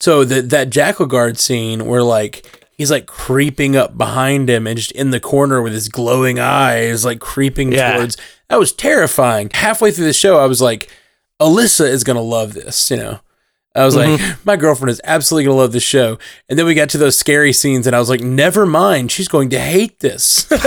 So 0.00 0.24
the, 0.24 0.42
that 0.42 0.70
jackal 0.70 1.06
guard 1.06 1.38
scene 1.38 1.86
where 1.86 2.02
like 2.02 2.66
he's 2.72 2.90
like 2.90 3.06
creeping 3.06 3.76
up 3.76 3.96
behind 3.96 4.48
him 4.50 4.66
and 4.66 4.76
just 4.76 4.92
in 4.92 5.10
the 5.10 5.20
corner 5.20 5.62
with 5.62 5.72
his 5.72 5.88
glowing 5.88 6.38
eyes, 6.38 7.04
like 7.04 7.20
creeping 7.20 7.72
Yeah. 7.72 7.96
towards. 7.96 8.16
That 8.48 8.58
was 8.58 8.72
terrifying. 8.72 9.50
Halfway 9.52 9.90
through 9.92 10.06
the 10.06 10.12
show, 10.12 10.38
I 10.38 10.46
was 10.46 10.60
like, 10.60 10.90
Alyssa 11.40 11.86
is 11.86 12.04
gonna 12.04 12.22
love 12.22 12.54
this. 12.54 12.90
You 12.90 12.98
know, 12.98 13.20
I 13.74 13.84
was 13.84 13.96
like, 13.96 14.20
mm-hmm. 14.20 14.40
my 14.44 14.56
girlfriend 14.56 14.90
is 14.90 15.00
absolutely 15.04 15.44
gonna 15.46 15.58
love 15.58 15.72
this 15.72 15.82
show. 15.82 16.18
And 16.48 16.58
then 16.58 16.66
we 16.66 16.74
got 16.74 16.88
to 16.90 16.98
those 16.98 17.16
scary 17.18 17.52
scenes, 17.52 17.86
and 17.86 17.96
I 17.96 17.98
was 17.98 18.10
like, 18.10 18.20
never 18.20 18.66
mind, 18.66 19.10
she's 19.10 19.28
going 19.28 19.50
to 19.50 19.58
hate 19.58 20.00
this. 20.00 20.48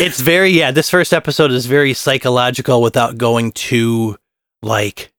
It's 0.00 0.20
very 0.20 0.50
yeah. 0.50 0.70
This 0.70 0.88
first 0.88 1.12
episode 1.12 1.50
is 1.50 1.66
very 1.66 1.92
psychological 1.92 2.80
without 2.80 3.18
going 3.18 3.52
too 3.52 4.16
like 4.62 5.12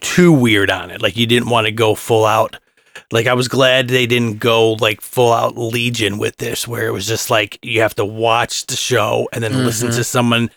too 0.00 0.32
weird 0.32 0.70
on 0.70 0.90
it. 0.90 1.00
Like 1.00 1.16
you 1.16 1.26
didn't 1.26 1.48
want 1.48 1.66
to 1.66 1.72
go 1.72 1.94
full 1.94 2.24
out. 2.24 2.56
Like 3.12 3.26
I 3.26 3.34
was 3.34 3.48
glad 3.48 3.88
they 3.88 4.06
didn't 4.06 4.38
go 4.38 4.72
like 4.74 5.00
full 5.00 5.32
out 5.32 5.56
Legion 5.56 6.18
with 6.18 6.36
this, 6.36 6.66
where 6.68 6.86
it 6.86 6.92
was 6.92 7.06
just 7.06 7.30
like 7.30 7.58
you 7.62 7.80
have 7.80 7.94
to 7.96 8.04
watch 8.04 8.66
the 8.66 8.76
show 8.76 9.28
and 9.32 9.42
then 9.42 9.64
listen 9.64 9.88
Mhm. 9.88 9.96
to 9.96 10.04
someone 10.04 10.50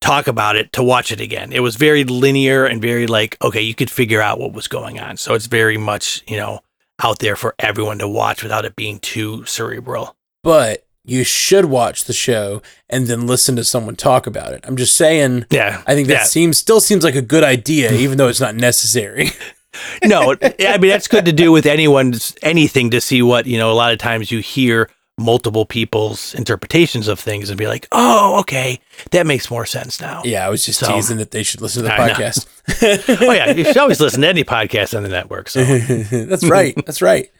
talk 0.00 0.26
about 0.26 0.56
it 0.56 0.72
to 0.74 0.82
watch 0.82 1.12
it 1.12 1.20
again. 1.20 1.52
It 1.52 1.60
was 1.60 1.76
very 1.76 2.04
linear 2.04 2.64
and 2.66 2.80
very 2.82 3.06
like 3.06 3.36
okay, 3.42 3.60
you 3.62 3.74
could 3.74 3.90
figure 3.90 4.20
out 4.20 4.38
what 4.40 4.52
was 4.52 4.68
going 4.68 4.98
on. 5.00 5.16
So 5.16 5.34
it's 5.34 5.46
very 5.46 5.78
much 5.78 6.22
you 6.26 6.36
know 6.36 6.60
out 7.02 7.18
there 7.18 7.36
for 7.36 7.54
everyone 7.58 7.98
to 7.98 8.08
watch 8.08 8.42
without 8.42 8.64
it 8.64 8.76
being 8.76 8.98
too 9.00 9.44
cerebral. 9.46 10.16
but 10.44 10.84
you 11.04 11.24
should 11.24 11.64
watch 11.64 12.04
the 12.04 12.12
show 12.12 12.62
and 12.88 13.08
then 13.08 13.26
listen 13.26 13.56
to 13.56 13.64
someone 13.64 13.96
talk 13.96 14.24
about 14.28 14.52
it. 14.52 14.60
I'm 14.62 14.76
just 14.76 14.94
saying. 14.96 15.46
Yeah, 15.50 15.82
I 15.84 15.94
think 15.96 16.06
that 16.06 16.14
yeah. 16.14 16.22
seems 16.22 16.58
still 16.58 16.80
seems 16.80 17.02
like 17.02 17.16
a 17.16 17.22
good 17.22 17.42
idea, 17.42 17.90
even 17.92 18.18
though 18.18 18.28
it's 18.28 18.40
not 18.40 18.54
necessary. 18.54 19.30
no, 20.04 20.34
I 20.60 20.78
mean 20.78 20.90
that's 20.90 21.08
good 21.08 21.24
to 21.26 21.32
do 21.32 21.52
with 21.52 21.66
anyone's 21.66 22.34
anything 22.42 22.90
to 22.90 23.00
see 23.00 23.22
what 23.22 23.46
you 23.46 23.58
know. 23.58 23.70
A 23.70 23.74
lot 23.74 23.92
of 23.92 23.98
times 23.98 24.30
you 24.30 24.40
hear 24.40 24.90
multiple 25.18 25.64
people's 25.66 26.34
interpretations 26.34 27.06
of 27.06 27.20
things 27.20 27.50
and 27.50 27.58
be 27.58 27.66
like, 27.66 27.86
oh, 27.92 28.40
okay, 28.40 28.80
that 29.10 29.26
makes 29.26 29.50
more 29.50 29.66
sense 29.66 30.00
now. 30.00 30.22
Yeah, 30.24 30.46
I 30.46 30.50
was 30.50 30.64
just 30.64 30.80
So- 30.80 30.92
teasing 30.92 31.18
that 31.18 31.30
they 31.30 31.42
should 31.42 31.60
listen 31.60 31.82
to 31.82 31.88
the 31.88 31.94
I 31.94 32.10
podcast. 32.10 33.20
oh 33.28 33.32
yeah, 33.32 33.50
you 33.50 33.64
should 33.64 33.76
always 33.76 34.00
listen 34.00 34.22
to 34.22 34.28
any 34.28 34.44
podcast 34.44 34.96
on 34.96 35.02
the 35.02 35.08
network. 35.08 35.48
So 35.48 35.62
That's 36.26 36.44
right. 36.48 36.74
That's 36.86 37.02
right. 37.02 37.30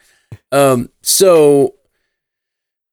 Um, 0.52 0.90
so 1.02 1.74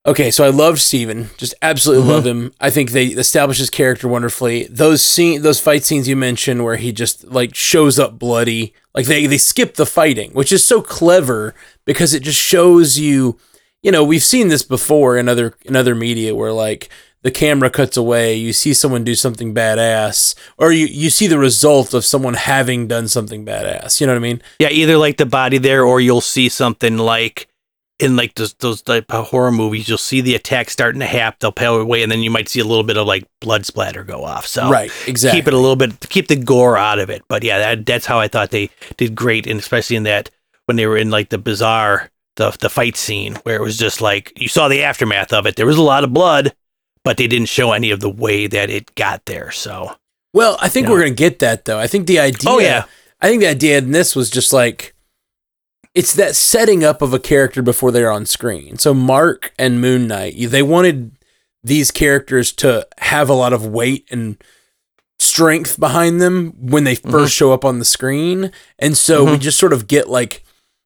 okay, 0.05 0.31
so 0.31 0.43
I 0.43 0.49
loved 0.49 0.79
Steven. 0.79 1.29
Just 1.37 1.53
absolutely 1.61 2.05
Mhm. 2.05 2.09
loved 2.09 2.27
him. 2.27 2.53
I 2.59 2.69
think 2.69 2.91
they 2.91 3.05
established 3.07 3.59
his 3.59 3.69
character 3.69 4.07
wonderfully. 4.07 4.67
Those 4.69 5.01
scene 5.03 5.41
those 5.41 5.59
fight 5.59 5.83
scenes 5.83 6.07
you 6.07 6.15
mentioned 6.15 6.63
where 6.63 6.77
he 6.77 6.91
just 6.91 7.25
like 7.25 7.55
shows 7.55 7.99
up 7.99 8.17
bloody. 8.17 8.73
Like 8.95 9.05
they 9.05 9.25
they 9.27 9.37
skip 9.37 9.75
the 9.75 9.85
fighting, 9.85 10.31
which 10.31 10.51
is 10.51 10.65
so 10.65 10.81
clever 10.81 11.53
because 11.85 12.13
it 12.13 12.23
just 12.23 12.39
shows 12.39 12.97
you 12.97 13.37
you 13.81 13.93
know, 13.93 14.03
we've 14.03 14.23
seen 14.23 14.49
this 14.49 14.63
before 14.63 15.17
in 15.17 15.29
other 15.29 15.53
in 15.63 15.75
other 15.75 15.95
media 15.95 16.35
where 16.35 16.51
like 16.51 16.89
the 17.21 17.31
camera 17.31 17.69
cuts 17.69 17.95
away, 17.97 18.35
you 18.35 18.51
see 18.53 18.73
someone 18.73 19.03
do 19.05 19.13
something 19.15 19.53
badass, 19.53 20.35
or 20.57 20.71
you, 20.71 20.85
you 20.85 21.09
see 21.09 21.27
the 21.27 21.37
result 21.39 21.93
of 21.93 22.03
someone 22.05 22.33
having 22.33 22.87
done 22.87 23.07
something 23.09 23.45
badass. 23.45 23.99
You 24.01 24.07
know 24.07 24.13
what 24.13 24.19
I 24.19 24.21
mean? 24.21 24.41
yeah, 24.59 24.69
either 24.69 24.97
like 24.97 25.15
the 25.17 25.25
body 25.25 25.57
there, 25.57 25.83
or 25.83 25.99
you'll 26.01 26.19
see 26.21 26.47
something 26.49 26.97
like 26.97 27.47
in 27.99 28.15
like 28.15 28.35
those 28.35 28.53
those 28.55 28.81
type 28.81 29.13
of 29.13 29.27
horror 29.27 29.51
movies. 29.51 29.87
You'll 29.89 29.97
see 29.97 30.21
the 30.21 30.35
attack 30.35 30.69
starting 30.69 30.99
to 31.01 31.05
happen. 31.05 31.37
They'll 31.41 31.51
pale 31.51 31.75
away, 31.75 32.01
and 32.03 32.11
then 32.11 32.21
you 32.21 32.31
might 32.31 32.49
see 32.49 32.59
a 32.59 32.65
little 32.65 32.83
bit 32.83 32.97
of 32.97 33.05
like 33.07 33.25
blood 33.41 33.65
splatter 33.65 34.03
go 34.03 34.23
off. 34.23 34.45
So 34.47 34.69
Right, 34.69 34.91
exactly. 35.07 35.39
keep 35.39 35.47
it 35.47 35.53
a 35.53 35.57
little 35.57 35.75
bit, 35.75 36.09
keep 36.09 36.27
the 36.27 36.35
gore 36.35 36.77
out 36.77 36.99
of 36.99 37.09
it. 37.09 37.23
But 37.27 37.43
yeah, 37.43 37.59
that, 37.59 37.85
that's 37.85 38.05
how 38.05 38.19
I 38.19 38.27
thought 38.27 38.51
they 38.51 38.69
did 38.97 39.15
great, 39.15 39.47
and 39.47 39.59
especially 39.59 39.95
in 39.97 40.03
that 40.03 40.29
when 40.65 40.77
they 40.77 40.85
were 40.87 40.97
in 40.97 41.09
like 41.09 41.29
the 41.29 41.37
bizarre 41.37 42.09
the 42.35 42.55
the 42.61 42.69
fight 42.69 42.95
scene 42.95 43.35
where 43.43 43.55
it 43.55 43.61
was 43.61 43.77
just 43.77 44.01
like 44.01 44.31
you 44.39 44.47
saw 44.47 44.67
the 44.67 44.83
aftermath 44.83 45.33
of 45.33 45.45
it. 45.45 45.55
There 45.57 45.65
was 45.65 45.77
a 45.77 45.81
lot 45.83 46.03
of 46.03 46.13
blood, 46.13 46.53
but 47.03 47.17
they 47.17 47.27
didn't 47.27 47.49
show 47.49 47.73
any 47.73 47.91
of 47.91 47.99
the 47.99 48.09
way 48.09 48.47
that 48.47 48.69
it 48.69 48.95
got 48.95 49.25
there. 49.25 49.51
So 49.51 49.95
Well, 50.33 50.57
I 50.61 50.69
think 50.69 50.85
You 50.85 50.89
know. 50.89 50.93
we're 50.93 51.03
gonna 51.03 51.15
get 51.15 51.39
that 51.39 51.65
though. 51.65 51.79
I 51.79 51.87
think 51.87 52.07
the 52.07 52.19
oh, 52.19 52.23
idea. 52.23 52.49
Oh, 52.49 52.59
yeah. 52.59 52.85
I 53.21 53.27
think 53.27 53.41
the 53.41 53.49
idea 53.49 53.79
in 53.79 53.91
this 53.91 54.15
was 54.15 54.29
just 54.29 54.53
like 54.53 54.95
it's 55.95 56.13
that 56.13 56.35
setting 56.35 56.83
up 56.83 57.01
of 57.01 57.13
a 57.13 57.19
character 57.19 57.61
before 57.61 57.91
they're 57.91 58.11
on 58.11 58.25
screen. 58.25 58.77
So 58.77 58.93
Mark 58.93 59.53
and 59.57 59.81
Moon 59.81 60.07
Knight, 60.07 60.35
they 60.49 60.61
wanted 60.63 61.11
these 61.63 61.91
characters 61.91 62.51
to 62.53 62.87
have 62.99 63.29
a 63.29 63.33
lot 63.33 63.53
of 63.53 63.65
weight 63.65 64.07
and 64.11 64.37
strength 65.19 65.79
behind 65.79 66.21
them 66.21 66.53
when 66.57 66.83
they 66.85 66.95
1st 66.95 67.33
Mhm. 67.33 67.37
show 67.37 67.51
up 67.51 67.65
on 67.65 67.79
the 67.79 67.85
screen, 67.85 68.51
and 68.77 68.97
so 68.97 69.25
we 69.31 69.37
just 69.37 69.57
sort 69.59 69.73
of 69.73 69.87
get 69.87 70.09
like. 70.09 70.43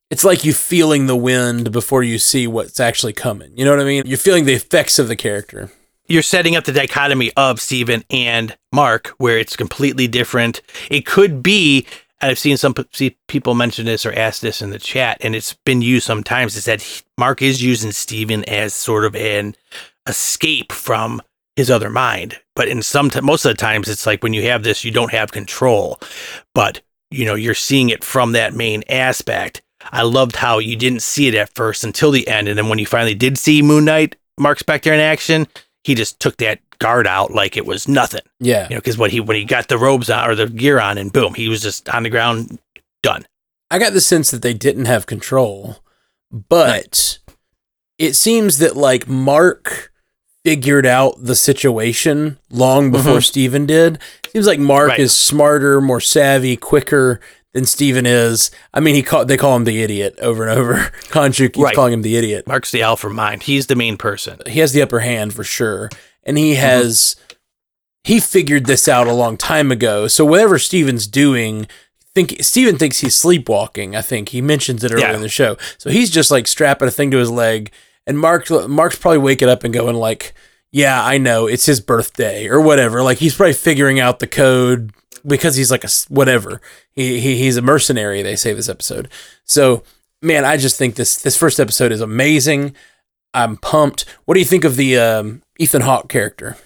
It's 0.09 0.23
like 0.23 0.43
you 0.45 0.53
feeling 0.53 1.07
the 1.07 1.15
wind 1.15 1.71
before 1.71 2.03
you 2.03 2.19
see 2.19 2.45
what's 2.45 2.79
actually 2.79 3.13
coming. 3.13 3.51
You 3.55 3.65
know 3.65 3.71
what 3.71 3.79
I 3.79 3.83
mean? 3.83 4.03
You're 4.05 4.17
feeling 4.19 4.45
the 4.45 4.53
effects 4.53 4.99
of 4.99 5.07
the 5.07 5.15
character. 5.15 5.71
you're 6.09 6.21
setting 6.21 6.53
up 6.55 6.65
the 6.65 6.71
dichotomy 6.73 7.31
of 7.37 7.61
Steven 7.61 8.03
and 8.09 8.55
Mark, 8.73 9.13
where 9.19 9.37
it's 9.39 9.55
completely 9.55 10.05
different. 10.05 10.61
It 10.91 11.05
could 11.05 11.41
be, 11.41 11.87
and 12.21 12.31
I've 12.31 12.39
seen 12.39 12.57
some 12.57 12.73
people 13.27 13.53
mention 13.53 13.85
this 13.85 14.05
or 14.05 14.13
ask 14.13 14.41
this 14.41 14.61
in 14.61 14.69
the 14.69 14.79
chat, 14.79 15.17
and 15.21 15.35
it's 15.35 15.53
been 15.65 15.81
used 15.81 16.05
sometimes, 16.05 16.55
is 16.55 16.65
that 16.65 17.03
Mark 17.17 17.41
is 17.41 17.61
using 17.61 17.91
Steven 17.91 18.43
as 18.45 18.73
sort 18.73 19.05
of 19.05 19.15
an 19.15 19.55
escape 20.07 20.71
from 20.71 21.21
his 21.55 21.69
other 21.69 21.89
mind. 21.89 22.39
But 22.55 22.67
in 22.67 22.81
some, 22.81 23.09
t- 23.09 23.21
most 23.21 23.45
of 23.45 23.51
the 23.51 23.57
times, 23.57 23.89
it's 23.89 24.05
like 24.05 24.23
when 24.23 24.33
you 24.33 24.43
have 24.43 24.63
this, 24.63 24.83
you 24.83 24.91
don't 24.91 25.11
have 25.11 25.31
control, 25.31 25.99
but 26.53 26.81
you 27.11 27.25
know, 27.25 27.35
you're 27.35 27.53
seeing 27.53 27.89
it 27.89 28.03
from 28.03 28.31
that 28.31 28.55
main 28.55 28.83
aspect. 28.89 29.61
I 29.91 30.01
loved 30.03 30.37
how 30.37 30.59
you 30.59 30.75
didn't 30.75 31.03
see 31.03 31.27
it 31.27 31.35
at 31.35 31.53
first 31.53 31.83
until 31.83 32.11
the 32.11 32.27
end, 32.27 32.47
and 32.47 32.57
then 32.57 32.69
when 32.69 32.79
you 32.79 32.85
finally 32.85 33.15
did 33.15 33.37
see 33.37 33.61
Moon 33.61 33.85
Knight, 33.85 34.15
Mark 34.39 34.59
Spector 34.59 34.93
in 34.93 34.99
action, 34.99 35.47
he 35.83 35.93
just 35.93 36.19
took 36.19 36.37
that 36.37 36.59
guard 36.83 37.07
out 37.07 37.31
like 37.31 37.55
it 37.57 37.65
was 37.65 37.87
nothing. 37.87 38.21
Yeah. 38.39 38.63
You 38.69 38.75
know, 38.75 38.81
because 38.81 38.97
when 38.97 39.09
he 39.09 39.19
when 39.21 39.37
he 39.37 39.45
got 39.45 39.69
the 39.69 39.77
robes 39.77 40.09
on 40.09 40.29
or 40.29 40.35
the 40.35 40.47
gear 40.47 40.79
on, 40.79 40.97
and 40.97 41.11
boom, 41.13 41.33
he 41.33 41.47
was 41.47 41.61
just 41.61 41.87
on 41.89 42.03
the 42.03 42.09
ground, 42.09 42.59
done. 43.01 43.25
I 43.71 43.79
got 43.79 43.93
the 43.93 44.01
sense 44.01 44.29
that 44.31 44.41
they 44.41 44.53
didn't 44.53 44.85
have 44.85 45.05
control, 45.05 45.77
but 46.31 47.19
it 47.97 48.15
seems 48.15 48.57
that 48.59 48.75
like 48.75 49.07
Mark 49.07 49.91
figured 50.43 50.85
out 50.85 51.15
the 51.23 51.35
situation 51.35 52.37
long 52.49 52.91
before 52.91 53.19
Mhm. 53.19 53.23
Steven 53.23 53.65
did. 53.65 53.97
Seems 54.33 54.45
like 54.47 54.59
Mark 54.59 54.89
Right. 54.89 54.99
is 54.99 55.15
smarter, 55.15 55.79
more 55.79 56.01
savvy, 56.01 56.57
quicker 56.57 57.21
than 57.53 57.65
Steven 57.65 58.05
is. 58.05 58.51
I 58.73 58.79
mean, 58.81 58.95
he 58.95 59.03
call, 59.03 59.25
they 59.25 59.37
call 59.37 59.55
him 59.55 59.63
the 59.63 59.81
idiot 59.83 60.15
over 60.21 60.45
and 60.45 60.59
over. 60.59 60.75
Khonshu 61.11 61.45
keeps 61.53 61.59
Right. 61.59 61.75
calling 61.75 61.93
him 61.93 62.01
the 62.01 62.17
idiot. 62.17 62.45
Mark's 62.47 62.71
the 62.71 62.81
alpha 62.81 63.09
mind. 63.09 63.43
He's 63.43 63.67
the 63.67 63.75
main 63.75 63.95
person. 63.95 64.39
He 64.47 64.59
has 64.59 64.73
the 64.73 64.81
upper 64.81 64.99
hand 64.99 65.33
for 65.33 65.43
sure, 65.45 65.89
and 66.25 66.37
he 66.37 66.53
Mm-hmm. 66.53 66.61
has 66.61 67.15
he 68.03 68.19
figured 68.19 68.65
this 68.65 68.87
out 68.87 69.07
a 69.07 69.13
long 69.13 69.37
time 69.37 69.71
ago. 69.71 70.07
So 70.07 70.25
whatever 70.25 70.59
Steven's 70.59 71.07
doing, 71.07 71.67
think 72.13 72.35
Steven 72.43 72.77
thinks 72.77 72.99
he's 72.99 73.15
sleepwalking. 73.15 73.95
I 73.95 74.01
think 74.01 74.29
he 74.29 74.41
mentions 74.41 74.83
it 74.83 74.91
earlier 74.91 75.07
Yeah. 75.07 75.15
in 75.15 75.21
the 75.21 75.29
show. 75.29 75.55
So 75.77 75.89
he's 75.89 76.09
just 76.09 76.29
like 76.31 76.47
strapping 76.47 76.87
a 76.87 76.91
thing 76.91 77.11
to 77.11 77.17
his 77.17 77.31
leg, 77.31 77.71
and 78.05 78.19
Mark 78.19 78.49
Mark's 78.67 78.97
probably 78.97 79.19
waking 79.19 79.47
up 79.49 79.63
and 79.63 79.73
going 79.73 79.95
like, 79.95 80.33
"Yeah, 80.71 81.01
I 81.03 81.17
know, 81.17 81.47
it's 81.47 81.65
his 81.65 81.79
birthday 81.79 82.47
or 82.47 82.59
whatever." 82.59 83.01
Like 83.01 83.19
he's 83.19 83.35
probably 83.35 83.53
figuring 83.53 83.99
out 84.01 84.19
the 84.19 84.27
code 84.27 84.91
because 85.25 85.55
he's 85.55 85.71
like 85.71 85.83
a 85.83 85.87
s- 85.87 86.05
whatever. 86.09 86.59
He, 86.91 87.21
he 87.21 87.37
he's 87.37 87.55
a 87.57 87.61
mercenary. 87.61 88.21
They 88.21 88.35
say 88.35 88.51
this 88.53 88.67
episode. 88.69 89.07
So 89.45 89.83
man, 90.21 90.43
I 90.43 90.57
just 90.57 90.77
think 90.77 90.95
this 90.95 91.15
this 91.15 91.37
first 91.37 91.57
episode 91.59 91.91
is 91.93 92.01
amazing. 92.01 92.75
I'm 93.33 93.55
pumped. 93.55 94.05
What 94.25 94.33
do 94.33 94.41
you 94.41 94.45
think 94.45 94.65
of 94.65 94.75
the 94.75 94.97
um, 94.97 95.41
Ethan 95.59 95.81
Hawke 95.81 96.09
character? 96.09 96.57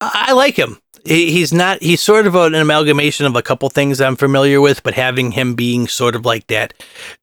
I 0.00 0.32
like 0.32 0.56
him. 0.56 0.78
He's 1.04 1.52
not. 1.52 1.82
He's 1.82 2.00
sort 2.00 2.26
of 2.26 2.34
an 2.34 2.54
amalgamation 2.54 3.26
of 3.26 3.34
a 3.36 3.42
couple 3.42 3.68
things 3.70 4.00
I'm 4.00 4.16
familiar 4.16 4.60
with, 4.60 4.82
but 4.82 4.94
having 4.94 5.32
him 5.32 5.54
being 5.54 5.88
sort 5.88 6.14
of 6.14 6.24
like 6.24 6.46
that 6.48 6.74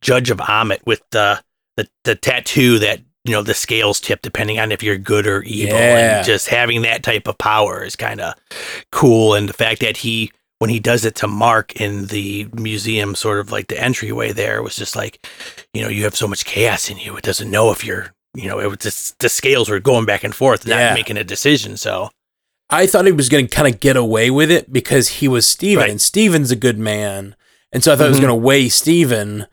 judge 0.01 0.29
of 0.29 0.37
Ammit 0.39 0.85
with 0.85 1.01
the 1.11 1.41
the, 1.77 1.87
the 2.03 2.15
tattoo 2.15 2.77
that 2.79 2.99
you 3.23 3.31
know 3.31 3.41
the 3.41 3.53
scales 3.53 3.99
tip 4.01 4.21
depending 4.21 4.59
on 4.59 4.71
if 4.71 4.83
you're 4.83 4.97
good 4.97 5.27
or 5.27 5.43
evil, 5.43 5.77
Yeah. 5.77 6.17
and 6.17 6.25
just 6.25 6.49
having 6.49 6.81
that 6.81 7.03
type 7.03 7.27
of 7.27 7.37
power 7.37 7.83
is 7.83 7.95
kind 7.95 8.19
of 8.19 8.33
cool. 8.91 9.33
And 9.33 9.47
the 9.47 9.53
fact 9.53 9.79
that 9.81 9.97
he 9.97 10.31
when 10.59 10.69
he 10.69 10.79
does 10.81 11.05
it 11.05 11.15
to 11.15 11.27
Mark 11.27 11.73
in 11.79 12.07
the 12.07 12.49
museum, 12.53 13.15
sort 13.15 13.39
of 13.39 13.49
like 13.49 13.67
the 13.67 13.81
entryway 13.81 14.33
there, 14.33 14.61
was 14.61 14.75
just 14.75 14.93
like, 14.93 15.25
you 15.73 15.81
know, 15.81 15.87
you 15.87 16.03
have 16.03 16.15
so 16.17 16.27
much 16.27 16.43
chaos 16.43 16.89
in 16.89 16.97
you. 16.97 17.15
It 17.15 17.23
doesn't 17.23 17.49
know 17.49 17.71
if 17.71 17.85
you're, 17.85 18.13
you 18.35 18.47
know, 18.47 18.59
it 18.59 18.67
was 18.67 18.77
just 18.79 19.19
the 19.19 19.29
scales 19.29 19.69
were 19.69 19.79
going 19.79 20.05
back 20.05 20.23
and 20.23 20.33
forth, 20.35 20.65
not 20.67 20.77
Yeah. 20.77 20.93
making 20.93 21.17
a 21.17 21.23
decision. 21.23 21.77
So. 21.77 22.09
I 22.71 22.85
thought 22.85 23.07
he 23.07 23.11
was 23.11 23.29
going 23.29 23.47
to 23.47 23.55
kind 23.55 23.67
of 23.73 23.79
get 23.79 23.97
away 23.97 24.29
with 24.29 24.51
it 24.51 24.71
because 24.71 25.07
he 25.07 25.27
was 25.27 25.47
Steven, 25.47 25.81
Right. 25.81 25.89
and 25.89 25.99
Steven's 25.99 26.51
a 26.51 26.55
good 26.55 26.77
man, 26.77 27.35
and 27.71 27.83
so 27.83 27.91
I 27.91 27.95
thought 27.95 28.05
it 28.05 28.09
was 28.09 28.19
Mhm. 28.19 28.21
going 28.21 28.39
to 28.41 28.45
weigh 28.45 28.69
Steven. 28.69 29.47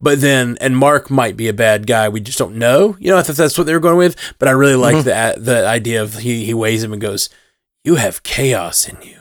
But 0.00 0.22
then, 0.22 0.56
and 0.58 0.74
Mark 0.76 1.10
might 1.10 1.36
be 1.36 1.48
a 1.48 1.52
bad 1.52 1.86
guy. 1.86 2.08
We 2.08 2.20
just 2.20 2.38
don't 2.38 2.56
know. 2.56 2.96
You 2.98 3.10
know, 3.10 3.18
I 3.18 3.22
thought 3.22 3.36
that's 3.36 3.58
what 3.58 3.66
they 3.66 3.74
were 3.74 3.78
going 3.78 3.98
with. 3.98 4.16
But 4.38 4.48
I 4.48 4.52
really 4.52 4.74
like 4.74 4.96
Mhm. 4.96 5.04
the 5.04 5.40
the 5.40 5.66
idea 5.66 6.02
of 6.02 6.20
he 6.20 6.46
he 6.46 6.54
weighs 6.54 6.82
him 6.82 6.94
and 6.94 7.00
goes, 7.02 7.28
"You 7.84 7.96
have 7.96 8.22
chaos 8.22 8.88
in 8.88 8.96
you," 9.06 9.18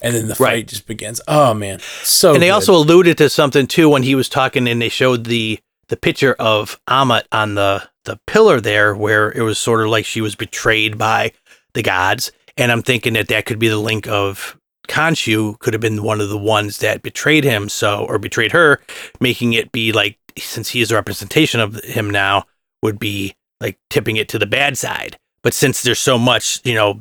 and 0.00 0.14
then 0.14 0.28
the 0.28 0.36
fight 0.36 0.44
Right. 0.44 0.66
just 0.68 0.86
begins. 0.86 1.20
Oh 1.26 1.54
man, 1.54 1.80
so 2.04 2.34
and 2.34 2.40
they 2.42 2.46
good. 2.46 2.52
also 2.52 2.74
alluded 2.76 3.18
to 3.18 3.28
something 3.28 3.66
too 3.66 3.88
when 3.88 4.04
he 4.04 4.14
was 4.14 4.28
talking 4.28 4.68
and 4.68 4.80
they 4.80 4.88
showed 4.88 5.24
the 5.24 5.58
the 5.88 5.96
picture 5.96 6.34
of 6.34 6.80
Ammit 6.88 7.24
on 7.32 7.54
the 7.54 7.88
the 8.04 8.18
pillar 8.26 8.60
there 8.60 8.94
where 8.94 9.32
it 9.32 9.42
was 9.42 9.58
sort 9.58 9.80
of 9.80 9.88
like 9.88 10.04
she 10.04 10.20
was 10.20 10.34
betrayed 10.34 10.96
by 10.96 11.32
the 11.74 11.82
gods 11.82 12.30
and 12.56 12.70
I'm 12.70 12.82
thinking 12.82 13.14
that 13.14 13.28
that 13.28 13.46
could 13.46 13.58
be 13.58 13.68
the 13.68 13.78
link 13.78 14.06
of 14.06 14.56
Khonshu 14.88 15.58
could 15.58 15.74
have 15.74 15.80
been 15.80 16.04
one 16.04 16.20
of 16.20 16.28
the 16.28 16.38
ones 16.38 16.78
that 16.78 17.02
betrayed 17.02 17.44
him 17.44 17.68
so 17.68 18.04
or 18.04 18.18
betrayed 18.18 18.52
her 18.52 18.80
making 19.20 19.52
it 19.54 19.72
be 19.72 19.92
like 19.92 20.18
since 20.38 20.68
he 20.68 20.80
is 20.80 20.90
a 20.90 20.94
representation 20.94 21.60
of 21.60 21.82
him 21.82 22.10
now 22.10 22.44
would 22.82 22.98
be 22.98 23.34
like 23.60 23.78
tipping 23.90 24.16
it 24.16 24.28
to 24.28 24.38
the 24.38 24.46
bad 24.46 24.78
side 24.78 25.18
but 25.42 25.54
since 25.54 25.82
there's 25.82 25.98
so 25.98 26.18
much 26.18 26.60
you 26.64 26.74
know 26.74 27.00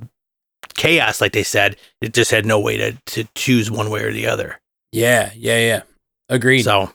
chaos 0.74 1.22
like 1.22 1.34
they 1.34 1.44
said 1.44 1.76
it 2.02 2.14
just 2.14 2.32
had 2.32 2.46
no 2.46 2.60
way 2.60 2.78
to 2.78 2.92
to 3.06 3.28
choose 3.36 3.70
one 3.70 3.92
way 3.92 4.02
or 4.02 4.12
the 4.12 4.26
other 4.26 4.60
yeah, 4.96 5.32
yeah, 5.36 5.60
yeah. 5.60 5.82
Agreed. 6.30 6.64
so 6.64 6.90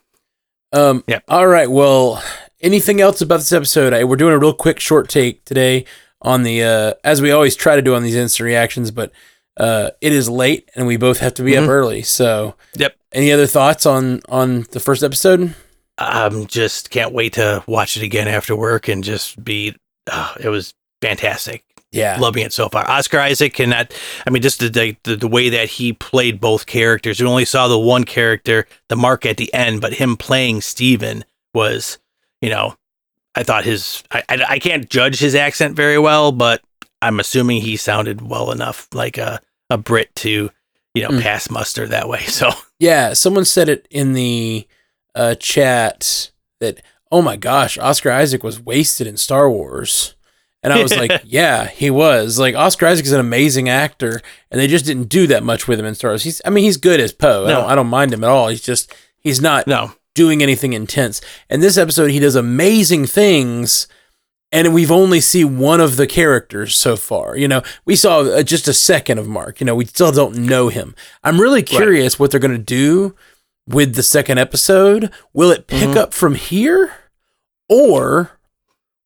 Um, 0.73 1.05
yeah. 1.07 1.21
All 1.29 1.47
right. 1.47 1.71
Well, 1.71 2.23
anything 2.61 3.01
else 3.01 3.21
about 3.21 3.39
this 3.39 3.53
episode? 3.53 3.93
I, 3.93 4.05
we're 4.05 4.17
doing 4.17 4.35
a 4.35 4.39
real 4.39 4.53
quick 4.55 4.81
short 4.81 5.09
take 5.09 5.45
today 5.45 5.85
on 6.23 6.43
the, 6.43 6.63
uh, 6.63 6.95
as 7.05 7.21
we 7.23 7.31
always 7.31 7.57
try 7.57 7.77
to 7.77 7.83
do 7.83 7.95
on 7.95 8.03
these 8.03 8.15
instant 8.15 8.45
reactions, 8.45 8.91
but 8.91 9.11
uh, 9.57 9.91
it 10.01 10.13
is 10.13 10.29
late 10.29 10.71
and 10.75 10.87
we 10.87 10.97
both 10.97 11.19
have 11.19 11.35
to 11.35 11.43
be 11.43 11.53
Mhm. 11.53 11.65
up 11.65 11.69
early. 11.69 12.03
So, 12.03 12.55
Yep. 12.77 12.95
Any 13.13 13.33
other 13.33 13.47
thoughts 13.49 13.87
on 13.87 14.21
on 14.29 14.67
the 14.71 14.79
first 14.79 15.03
episode? 15.03 15.55
I'm 15.99 16.47
just 16.47 16.91
can't 16.91 17.13
wait 17.13 17.33
to 17.35 17.65
watch 17.67 17.97
it 17.97 18.05
again 18.05 18.29
after 18.29 18.55
work 18.55 18.87
and 18.87 19.03
just 19.03 19.43
be. 19.43 19.75
Uh, 20.09 20.33
it 20.39 20.49
was 20.49 20.73
fantastic. 21.03 21.65
Yeah. 21.93 22.19
Loving 22.21 22.45
it 22.45 22.53
so 22.53 22.69
far. 22.69 22.89
Oscar 22.89 23.19
Isaac 23.19 23.53
cannot. 23.55 23.93
I 24.27 24.31
mean, 24.31 24.43
just 24.43 24.61
the, 24.61 24.97
the 25.05 25.17
the 25.17 25.27
way 25.29 25.49
that 25.49 25.69
he 25.69 25.93
played 25.93 26.41
both 26.41 26.67
characters. 26.67 27.21
We 27.21 27.27
only 27.27 27.45
saw 27.45 27.67
the 27.67 27.79
one 27.79 28.05
character, 28.05 28.67
the 28.89 28.97
Mark 28.97 29.27
at 29.27 29.37
the 29.39 29.53
end, 29.53 29.81
but 29.81 29.95
him 29.95 30.17
playing 30.17 30.61
Steven 30.61 31.25
was, 31.53 31.99
you 32.41 32.49
know, 32.49 32.77
I 33.35 33.43
thought 33.43 33.65
his 33.65 34.05
I, 34.13 34.23
I, 34.29 34.45
I 34.51 34.59
can't 34.61 34.89
judge 34.89 35.19
his 35.19 35.35
accent 35.35 35.75
very 35.75 35.99
well, 35.99 36.31
but 36.31 36.63
I'm 37.03 37.19
assuming 37.19 37.61
he 37.63 37.77
sounded 37.77 38.23
well 38.23 38.53
enough 38.53 38.87
like 38.95 39.19
a 39.19 39.41
a 39.69 39.77
Brit 39.79 40.15
to 40.17 40.51
you 40.95 41.03
know 41.03 41.09
Mm. 41.11 41.23
pass 41.23 41.51
muster 41.51 41.87
that 41.89 42.09
way. 42.09 42.23
So 42.29 42.51
Yeah, 42.79 43.15
someone 43.15 43.45
said 43.45 43.69
it 43.69 43.89
in 43.91 44.13
the 44.13 44.67
uh, 45.15 45.35
chat 45.37 46.31
that, 46.61 46.81
oh 47.11 47.21
my 47.23 47.37
gosh, 47.37 47.77
Oscar 47.79 48.11
Isaac 48.13 48.45
was 48.45 48.61
wasted 48.61 49.07
in 49.09 49.17
Star 49.17 49.51
Wars. 49.51 50.15
And 50.63 50.73
I 50.73 50.83
was 50.83 50.95
like, 50.97 51.11
yeah, 51.25 51.67
he 51.69 51.91
was. 51.91 52.39
Like, 52.39 52.55
Oscar 52.55 52.87
Isaac 52.87 53.07
is 53.07 53.13
an 53.13 53.21
amazing 53.21 53.69
actor, 53.69 54.21
and 54.51 54.61
they 54.61 54.67
just 54.67 54.85
didn't 54.85 55.09
do 55.09 55.27
that 55.29 55.43
much 55.43 55.67
with 55.67 55.79
him 55.81 55.87
in 55.87 55.95
Star 55.95 56.11
Wars. 56.11 56.23
He's, 56.25 56.43
I 56.45 56.51
mean, 56.51 56.65
he's 56.65 56.77
good 56.77 57.01
as 57.01 57.13
Poe. 57.13 57.45
I, 57.45 57.49
No. 57.49 57.61
don't, 57.63 57.71
I 57.71 57.75
don't 57.75 57.87
mind 57.89 58.13
him 58.13 58.25
at 58.25 58.31
all. 58.31 58.49
He's 58.49 58.61
just, 58.61 58.95
he's 59.19 59.41
not 59.41 59.67
no, 59.67 59.93
doing 60.15 60.43
anything 60.43 60.73
intense. 60.75 61.21
And 61.49 61.63
this 61.63 61.79
episode, 61.79 62.11
he 62.11 62.19
does 62.19 62.35
amazing 62.35 63.07
things, 63.07 63.89
and 64.53 64.75
we've 64.75 64.91
only 64.91 65.21
seen 65.23 65.59
one 65.59 65.81
of 65.81 65.97
the 65.97 66.07
characters 66.07 66.77
so 66.77 66.95
far. 66.97 67.37
You 67.39 67.49
know, 67.49 67.63
we 67.87 67.97
saw 67.97 68.21
uh, 68.21 68.43
just 68.43 68.69
a 68.69 68.75
second 68.75 69.17
of 69.19 69.27
Mark. 69.29 69.61
You 69.61 69.65
know, 69.65 69.75
we 69.75 69.87
still 69.87 70.13
don't 70.13 70.37
know 70.37 70.69
him. 70.69 70.95
I'm 71.25 71.41
really 71.41 71.63
curious 71.63 72.19
what 72.19 72.31
they're 72.33 72.41
going 72.41 72.51
to 72.53 72.59
do 72.59 73.15
with 73.67 73.95
the 73.95 74.03
second 74.03 74.37
episode. 74.39 75.11
Will 75.33 75.53
it 75.53 75.69
pick 75.69 75.91
Mhm. 75.91 75.97
up 75.97 76.13
from 76.13 76.35
here, 76.35 76.93
or 77.69 78.33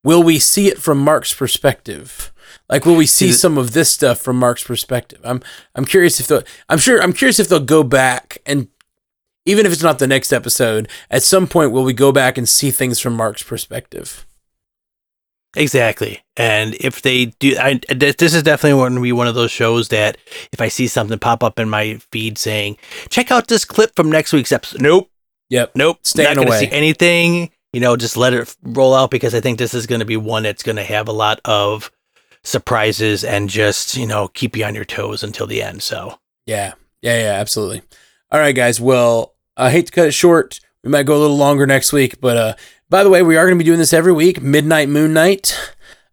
will 0.04 0.22
we 0.22 0.38
see 0.38 0.68
it 0.68 0.78
from 0.78 0.98
Mark's 0.98 1.34
perspective? 1.34 2.30
Like, 2.68 2.86
will 2.86 2.94
we 2.96 3.06
see 3.06 3.30
it- 3.30 3.34
some 3.34 3.58
of 3.58 3.72
this 3.72 3.90
stuff 3.90 4.20
from 4.20 4.36
Mark's 4.38 4.62
perspective? 4.62 5.20
I'm, 5.24 5.42
I'm 5.74 5.84
curious 5.84 6.20
if 6.20 6.28
they'll. 6.28 6.44
I'm 6.68 6.78
sure. 6.78 7.02
I'm 7.02 7.12
curious 7.12 7.40
if 7.40 7.48
they'll 7.48 7.58
go 7.60 7.82
back 7.82 8.38
and 8.46 8.68
even 9.46 9.66
if 9.66 9.72
it's 9.72 9.82
not 9.82 9.98
the 9.98 10.06
next 10.06 10.32
episode, 10.32 10.88
at 11.10 11.22
some 11.22 11.46
point 11.46 11.70
will 11.72 11.84
we 11.84 11.92
go 11.92 12.12
back 12.12 12.38
and 12.38 12.48
see 12.48 12.70
things 12.70 12.98
from 13.00 13.14
Mark's 13.14 13.42
perspective? 13.42 14.24
exactly. 15.56 16.20
And 16.36 16.74
if 16.80 17.02
they 17.02 17.26
do, 17.26 17.56
I, 17.58 17.80
this 17.94 18.34
is 18.34 18.42
definitely 18.42 18.78
going 18.80 18.94
to 18.96 19.00
be 19.00 19.12
one 19.12 19.28
of 19.28 19.34
those 19.34 19.50
shows 19.52 19.88
that 19.88 20.16
if 20.52 20.60
I 20.60 20.68
see 20.68 20.86
something 20.88 21.18
pop 21.18 21.44
up 21.44 21.58
in 21.58 21.68
my 21.70 21.98
feed 22.10 22.38
saying, 22.38 22.76
"Check 23.08 23.30
out 23.30 23.46
this 23.48 23.64
clip 23.64 23.94
from 23.94 24.10
next 24.10 24.32
week's 24.32 24.50
episode," 24.52 24.80
nope, 24.80 25.10
Yep. 25.50 25.72
nope, 25.76 25.98
Staying 26.02 26.28
not 26.30 26.34
going 26.36 26.46
to 26.48 26.52
away. 26.52 26.60
see 26.66 26.72
anything. 26.72 27.50
You 27.74 27.80
know, 27.80 27.96
just 27.96 28.16
let 28.16 28.32
it 28.32 28.54
roll 28.62 28.94
out 28.94 29.10
because 29.10 29.34
I 29.34 29.40
think 29.40 29.58
this 29.58 29.74
is 29.74 29.86
going 29.86 29.98
to 29.98 30.04
be 30.04 30.16
one 30.16 30.44
that's 30.44 30.62
going 30.62 30.76
to 30.76 30.84
have 30.84 31.08
a 31.08 31.12
lot 31.12 31.40
of 31.44 31.90
surprises 32.44 33.24
and 33.24 33.48
just 33.48 33.96
you 33.96 34.06
know 34.06 34.28
keep 34.28 34.56
you 34.56 34.64
on 34.64 34.74
your 34.74 34.84
toes 34.84 35.22
until 35.24 35.46
the 35.46 35.62
end. 35.62 35.82
So 35.82 36.18
Yeah. 36.46 36.74
Yeah, 37.02 37.18
yeah, 37.20 37.32
absolutely. 37.40 37.82
All 38.30 38.40
right, 38.40 38.54
guys. 38.54 38.80
Well, 38.80 39.34
I 39.56 39.70
hate 39.70 39.86
to 39.86 39.92
cut 39.92 40.06
it 40.06 40.12
short. 40.12 40.60
We 40.82 40.90
might 40.90 41.04
go 41.06 41.16
a 41.16 41.20
little 41.20 41.36
longer 41.36 41.66
next 41.66 41.92
week, 41.92 42.20
but 42.20 42.36
uh 42.36 42.54
by 42.90 43.02
the 43.02 43.10
way, 43.10 43.22
we 43.22 43.36
are 43.36 43.44
going 43.46 43.58
to 43.58 43.62
be 43.62 43.66
doing 43.66 43.78
this 43.78 43.92
every 43.92 44.12
week, 44.12 44.40
midnight 44.40 44.88
Moon 44.88 45.12
Knight. 45.12 45.58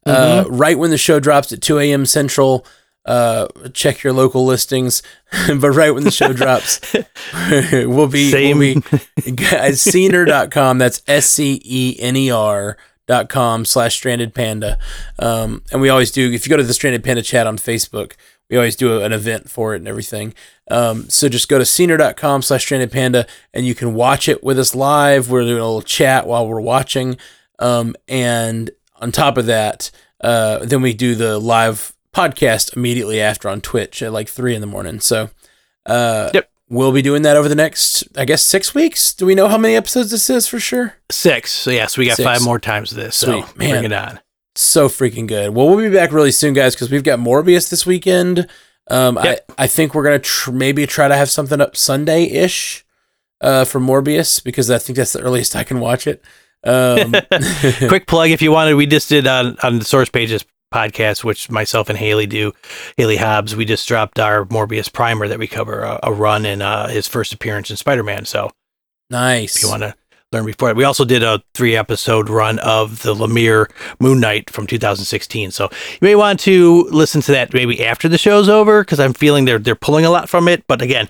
Uh 0.05 0.45
right 0.49 0.79
when 0.79 0.89
the 0.89 0.97
show 0.97 1.19
drops 1.19 1.51
at 1.53 1.61
2 1.61 1.77
a.m. 1.79 2.05
Central. 2.05 2.65
Uh 3.05 3.47
check 3.73 4.03
your 4.03 4.13
local 4.13 4.45
listings. 4.45 5.01
but 5.47 5.71
right 5.71 5.91
when 5.91 6.03
the 6.03 6.11
show 6.11 6.33
drops, 6.33 6.79
we'll 7.71 8.07
be 8.07 8.29
Same. 8.29 8.59
we'll 8.59 8.83
be 8.83 9.45
at 9.51 9.73
scener.com. 9.73 10.77
That's 10.77 11.01
S 11.07 11.25
C 11.27 11.61
E 11.63 11.95
N 11.99 12.15
E 12.15 12.29
R 12.31 12.77
dot 13.07 13.29
com 13.29 13.65
slash 13.65 13.95
stranded 13.95 14.33
panda. 14.33 14.77
Um, 15.19 15.63
and 15.71 15.81
we 15.81 15.89
always 15.89 16.11
do, 16.11 16.31
if 16.31 16.45
you 16.45 16.49
go 16.49 16.57
to 16.57 16.63
the 16.63 16.73
stranded 16.73 17.03
panda 17.03 17.21
chat 17.21 17.47
on 17.47 17.57
Facebook, 17.57 18.13
we 18.49 18.57
always 18.57 18.75
do 18.75 19.01
an 19.01 19.11
event 19.13 19.49
for 19.49 19.73
it 19.73 19.77
and 19.77 19.87
everything. 19.87 20.33
Um, 20.69 21.09
so 21.09 21.27
just 21.27 21.49
go 21.49 21.57
to 21.57 21.65
scener.com 21.65 22.41
slash 22.41 22.63
stranded 22.63 22.91
panda 22.91 23.25
and 23.53 23.65
you 23.65 23.75
can 23.75 23.93
watch 23.93 24.29
it 24.29 24.43
with 24.43 24.59
us 24.59 24.75
live. 24.75 25.29
We're 25.29 25.41
doing 25.41 25.53
a 25.59 25.65
little 25.65 25.81
chat 25.81 26.27
while 26.27 26.47
we're 26.47 26.61
watching. 26.61 27.17
Um, 27.59 27.95
and 28.07 28.71
on 28.95 29.11
top 29.11 29.37
of 29.37 29.45
that, 29.47 29.91
uh, 30.21 30.59
then 30.59 30.81
we 30.81 30.93
do 30.93 31.15
the 31.15 31.39
live 31.39 31.93
podcast 32.15 32.75
immediately 32.75 33.21
after 33.21 33.47
on 33.49 33.61
Twitch 33.61 34.01
at 34.01 34.11
like 34.13 34.27
three 34.29 34.53
in 34.55 34.61
the 34.61 34.67
morning. 34.67 34.99
So, 34.99 35.29
uh, 35.85 36.29
Yep. 36.33 36.49
we'll 36.69 36.91
be 36.91 37.01
doing 37.01 37.21
that 37.23 37.37
over 37.37 37.47
the 37.49 37.55
next, 37.55 38.03
I 38.17 38.25
guess, 38.25 38.41
six 38.43 38.75
weeks. 38.75 39.13
Do 39.13 39.25
we 39.25 39.35
know 39.35 39.47
how 39.47 39.57
many 39.57 39.75
episodes 39.75 40.11
this 40.11 40.29
is 40.29 40.47
for 40.47 40.59
sure? 40.59 40.95
six. 41.09 41.51
So 41.51 41.71
yes, 41.71 41.97
we 41.97 42.05
got 42.07 42.17
Six. 42.17 42.25
five 42.25 42.43
more 42.43 42.59
times 42.59 42.91
of 42.91 42.97
this. 42.97 43.15
So 43.15 43.41
Man. 43.55 43.71
bring 43.71 43.83
it 43.85 43.93
on. 43.93 44.19
So 44.55 44.89
freaking 44.89 45.27
good. 45.27 45.55
Well, 45.55 45.67
we'll 45.69 45.77
be 45.89 45.95
back 45.95 46.11
really 46.11 46.31
soon, 46.31 46.53
guys, 46.53 46.75
because 46.75 46.91
we've 46.91 47.03
got 47.03 47.19
Morbius 47.19 47.69
this 47.69 47.85
weekend. 47.85 48.47
Um, 48.89 49.17
Yep. 49.23 49.45
I, 49.57 49.63
I 49.63 49.67
think 49.67 49.95
we're 49.95 50.03
gonna 50.03 50.19
tr- 50.19 50.51
maybe 50.51 50.85
try 50.85 51.07
to 51.07 51.15
have 51.15 51.29
something 51.29 51.61
up 51.61 51.77
Sunday 51.77 52.25
ish, 52.25 52.83
uh, 53.39 53.63
for 53.63 53.79
Morbius 53.79 54.43
because 54.43 54.69
I 54.69 54.77
think 54.77 54.97
that's 54.97 55.13
the 55.13 55.21
earliest 55.21 55.55
I 55.55 55.63
can 55.63 55.79
watch 55.79 56.05
it. 56.07 56.21
Um, 56.65 57.15
Quick 57.87 58.05
plug 58.07 58.29
if 58.31 58.41
you 58.41 58.51
wanted, 58.51 58.73
we 58.75 58.85
just 58.85 59.07
did 59.09 59.25
on 59.25 59.57
on 59.63 59.79
the 59.79 59.85
Source 59.85 60.09
Pages 60.09 60.43
podcast, 60.71 61.23
which 61.23 61.49
myself 61.49 61.89
and 61.89 61.97
Haley 61.97 62.25
do. 62.25 62.53
Haley 62.97 63.17
Hobbs, 63.17 63.55
we 63.55 63.65
just 63.65 63.87
dropped 63.87 64.19
our 64.19 64.45
Morbius 64.45 64.91
primer 64.91 65.27
that 65.27 65.39
we 65.39 65.47
cover 65.47 65.81
a, 65.81 65.99
a 66.03 66.13
run 66.13 66.45
in 66.45 66.61
uh, 66.61 66.87
his 66.87 67.07
first 67.07 67.33
appearance 67.33 67.69
in 67.69 67.77
Spider 67.77 68.03
Man. 68.03 68.25
So 68.25 68.49
nice. 69.09 69.57
if 69.57 69.63
you 69.63 69.69
want 69.69 69.83
to 69.83 69.95
learn 70.31 70.45
before 70.45 70.69
that, 70.69 70.75
we 70.75 70.83
also 70.83 71.05
did 71.05 71.23
a 71.23 71.43
three 71.53 71.75
episode 71.75 72.29
run 72.29 72.59
of 72.59 73.01
the 73.03 73.13
Lemire 73.13 73.69
Moon 73.99 74.19
Knight 74.19 74.49
from 74.49 74.65
2016. 74.65 75.51
So 75.51 75.65
you 75.71 75.97
may 76.01 76.15
want 76.15 76.39
to 76.41 76.83
listen 76.91 77.21
to 77.21 77.31
that 77.33 77.53
maybe 77.53 77.85
after 77.85 78.07
the 78.07 78.17
show's 78.17 78.49
over 78.49 78.83
because 78.83 78.99
I'm 78.99 79.13
feeling 79.13 79.45
they're 79.45 79.59
they're 79.59 79.75
pulling 79.75 80.05
a 80.05 80.11
lot 80.11 80.29
from 80.29 80.47
it. 80.47 80.65
But 80.67 80.81
again, 80.81 81.09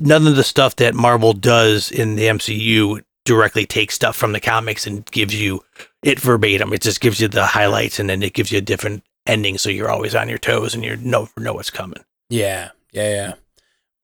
none 0.00 0.26
of 0.26 0.36
the 0.36 0.44
stuff 0.44 0.76
that 0.76 0.94
Marvel 0.94 1.32
does 1.32 1.90
in 1.90 2.16
the 2.16 2.24
MCU 2.24 3.02
directly 3.24 3.66
takes 3.66 3.94
stuff 3.94 4.16
from 4.16 4.32
the 4.32 4.40
comics 4.40 4.86
and 4.86 5.04
gives 5.10 5.34
you 5.40 5.62
it 6.02 6.20
verbatim. 6.20 6.72
It 6.72 6.82
just 6.82 7.00
gives 7.00 7.20
you 7.20 7.28
the 7.28 7.46
highlights 7.46 7.98
and 7.98 8.08
then 8.08 8.22
it 8.22 8.34
gives 8.34 8.50
you 8.50 8.58
a 8.58 8.62
different 8.62 9.04
ending, 9.26 9.58
so 9.58 9.70
you're 9.70 9.90
always 9.90 10.14
on 10.14 10.28
your 10.28 10.38
toes 10.38 10.74
and 10.74 10.84
you 10.84 10.96
know 10.96 11.28
know 11.36 11.54
what's 11.54 11.70
coming. 11.70 12.04
Yeah, 12.28 12.70
yeah, 12.92 13.14
yeah. 13.14 13.32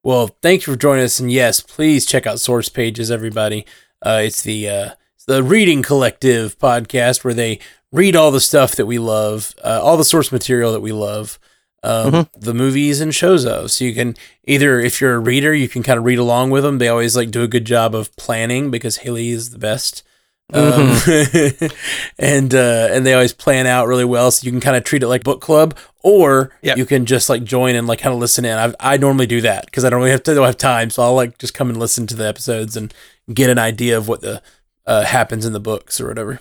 Well, 0.03 0.35
thank 0.41 0.65
you 0.65 0.73
for 0.73 0.79
joining 0.79 1.03
us, 1.03 1.19
and 1.19 1.31
yes, 1.31 1.59
please 1.59 2.05
check 2.05 2.25
out 2.25 2.39
Source 2.39 2.69
Pages, 2.69 3.11
everybody. 3.11 3.65
Uh, 4.05 4.21
it's 4.23 4.41
the 4.41 4.69
uh, 4.69 4.89
the 5.27 5.43
Reading 5.43 5.83
Collective 5.83 6.57
podcast 6.57 7.23
where 7.23 7.33
they 7.33 7.59
read 7.91 8.15
all 8.15 8.31
the 8.31 8.39
stuff 8.39 8.75
that 8.75 8.85
we 8.85 8.97
love, 8.97 9.53
uh, 9.63 9.79
all 9.83 9.97
the 9.97 10.03
source 10.03 10.31
material 10.31 10.71
that 10.71 10.79
we 10.79 10.91
love, 10.91 11.37
um, 11.83 12.11
Mhm. 12.11 12.29
the 12.39 12.53
movies 12.53 12.99
and 13.01 13.13
shows 13.15 13.45
of. 13.45 13.71
So 13.71 13.85
you 13.85 13.93
can 13.93 14.15
either, 14.45 14.79
if 14.79 14.99
you're 14.99 15.15
a 15.15 15.19
reader, 15.19 15.53
you 15.53 15.67
can 15.69 15.81
kind 15.83 15.97
of 15.97 16.05
read 16.05 16.19
along 16.19 16.49
with 16.51 16.63
them. 16.63 16.77
They 16.77 16.87
always 16.89 17.15
like 17.15 17.31
do 17.31 17.41
a 17.43 17.47
good 17.47 17.65
job 17.65 17.95
of 17.95 18.15
planning 18.15 18.69
because 18.71 18.97
Haley 18.97 19.29
is 19.29 19.51
the 19.51 19.59
best. 19.59 20.03
Um, 20.51 20.97
and 22.17 22.53
uh, 22.55 22.87
and 22.91 23.05
they 23.05 23.13
always 23.13 23.33
plan 23.33 23.67
out 23.67 23.87
really 23.87 24.03
well, 24.05 24.31
so 24.31 24.45
you 24.45 24.51
can 24.51 24.59
kind 24.59 24.75
of 24.75 24.83
treat 24.83 25.03
it 25.03 25.07
like 25.07 25.23
book 25.23 25.41
club, 25.41 25.77
or 26.01 26.51
Yep. 26.63 26.77
you 26.77 26.85
can 26.87 27.05
just 27.05 27.29
like 27.29 27.43
join 27.43 27.75
and 27.75 27.85
like 27.87 27.99
kind 27.99 28.13
of 28.13 28.19
listen 28.19 28.45
in. 28.45 28.57
I 28.57 28.73
I 28.79 28.97
normally 28.97 29.27
do 29.27 29.41
that 29.41 29.65
because 29.65 29.85
I 29.85 29.89
don't 29.91 29.99
really 29.99 30.09
have 30.11 30.23
to 30.23 30.33
don't 30.33 30.45
have 30.45 30.57
time, 30.57 30.89
so 30.89 31.03
I'll 31.03 31.13
like 31.13 31.37
just 31.37 31.53
come 31.53 31.69
and 31.69 31.77
listen 31.79 32.07
to 32.07 32.15
the 32.15 32.27
episodes 32.27 32.75
and 32.75 32.91
get 33.31 33.51
an 33.51 33.59
idea 33.59 33.95
of 33.95 34.07
what 34.07 34.21
the 34.21 34.41
uh, 34.87 35.03
happens 35.03 35.45
in 35.45 35.53
the 35.53 35.59
books 35.59 36.01
or 36.01 36.07
whatever. 36.07 36.39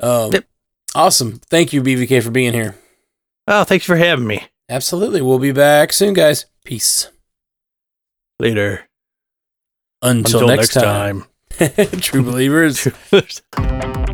Um, 0.00 0.32
Yep. 0.32 0.44
Awesome, 0.96 1.40
thank 1.48 1.72
you 1.72 1.80
BVK 1.80 2.20
for 2.22 2.30
being 2.32 2.52
here. 2.52 2.74
Oh, 3.46 3.64
thanks 3.64 3.84
for 3.84 3.96
having 3.96 4.26
me. 4.26 4.44
Absolutely, 4.68 5.20
we'll 5.20 5.38
be 5.38 5.52
back 5.52 5.92
soon, 5.92 6.14
guys. 6.14 6.46
Peace. 6.64 7.08
Later. 8.38 8.88
Until, 10.00 10.48
next, 10.48 10.72
time. 10.72 11.26
True 12.00 12.22
believers. 12.22 12.88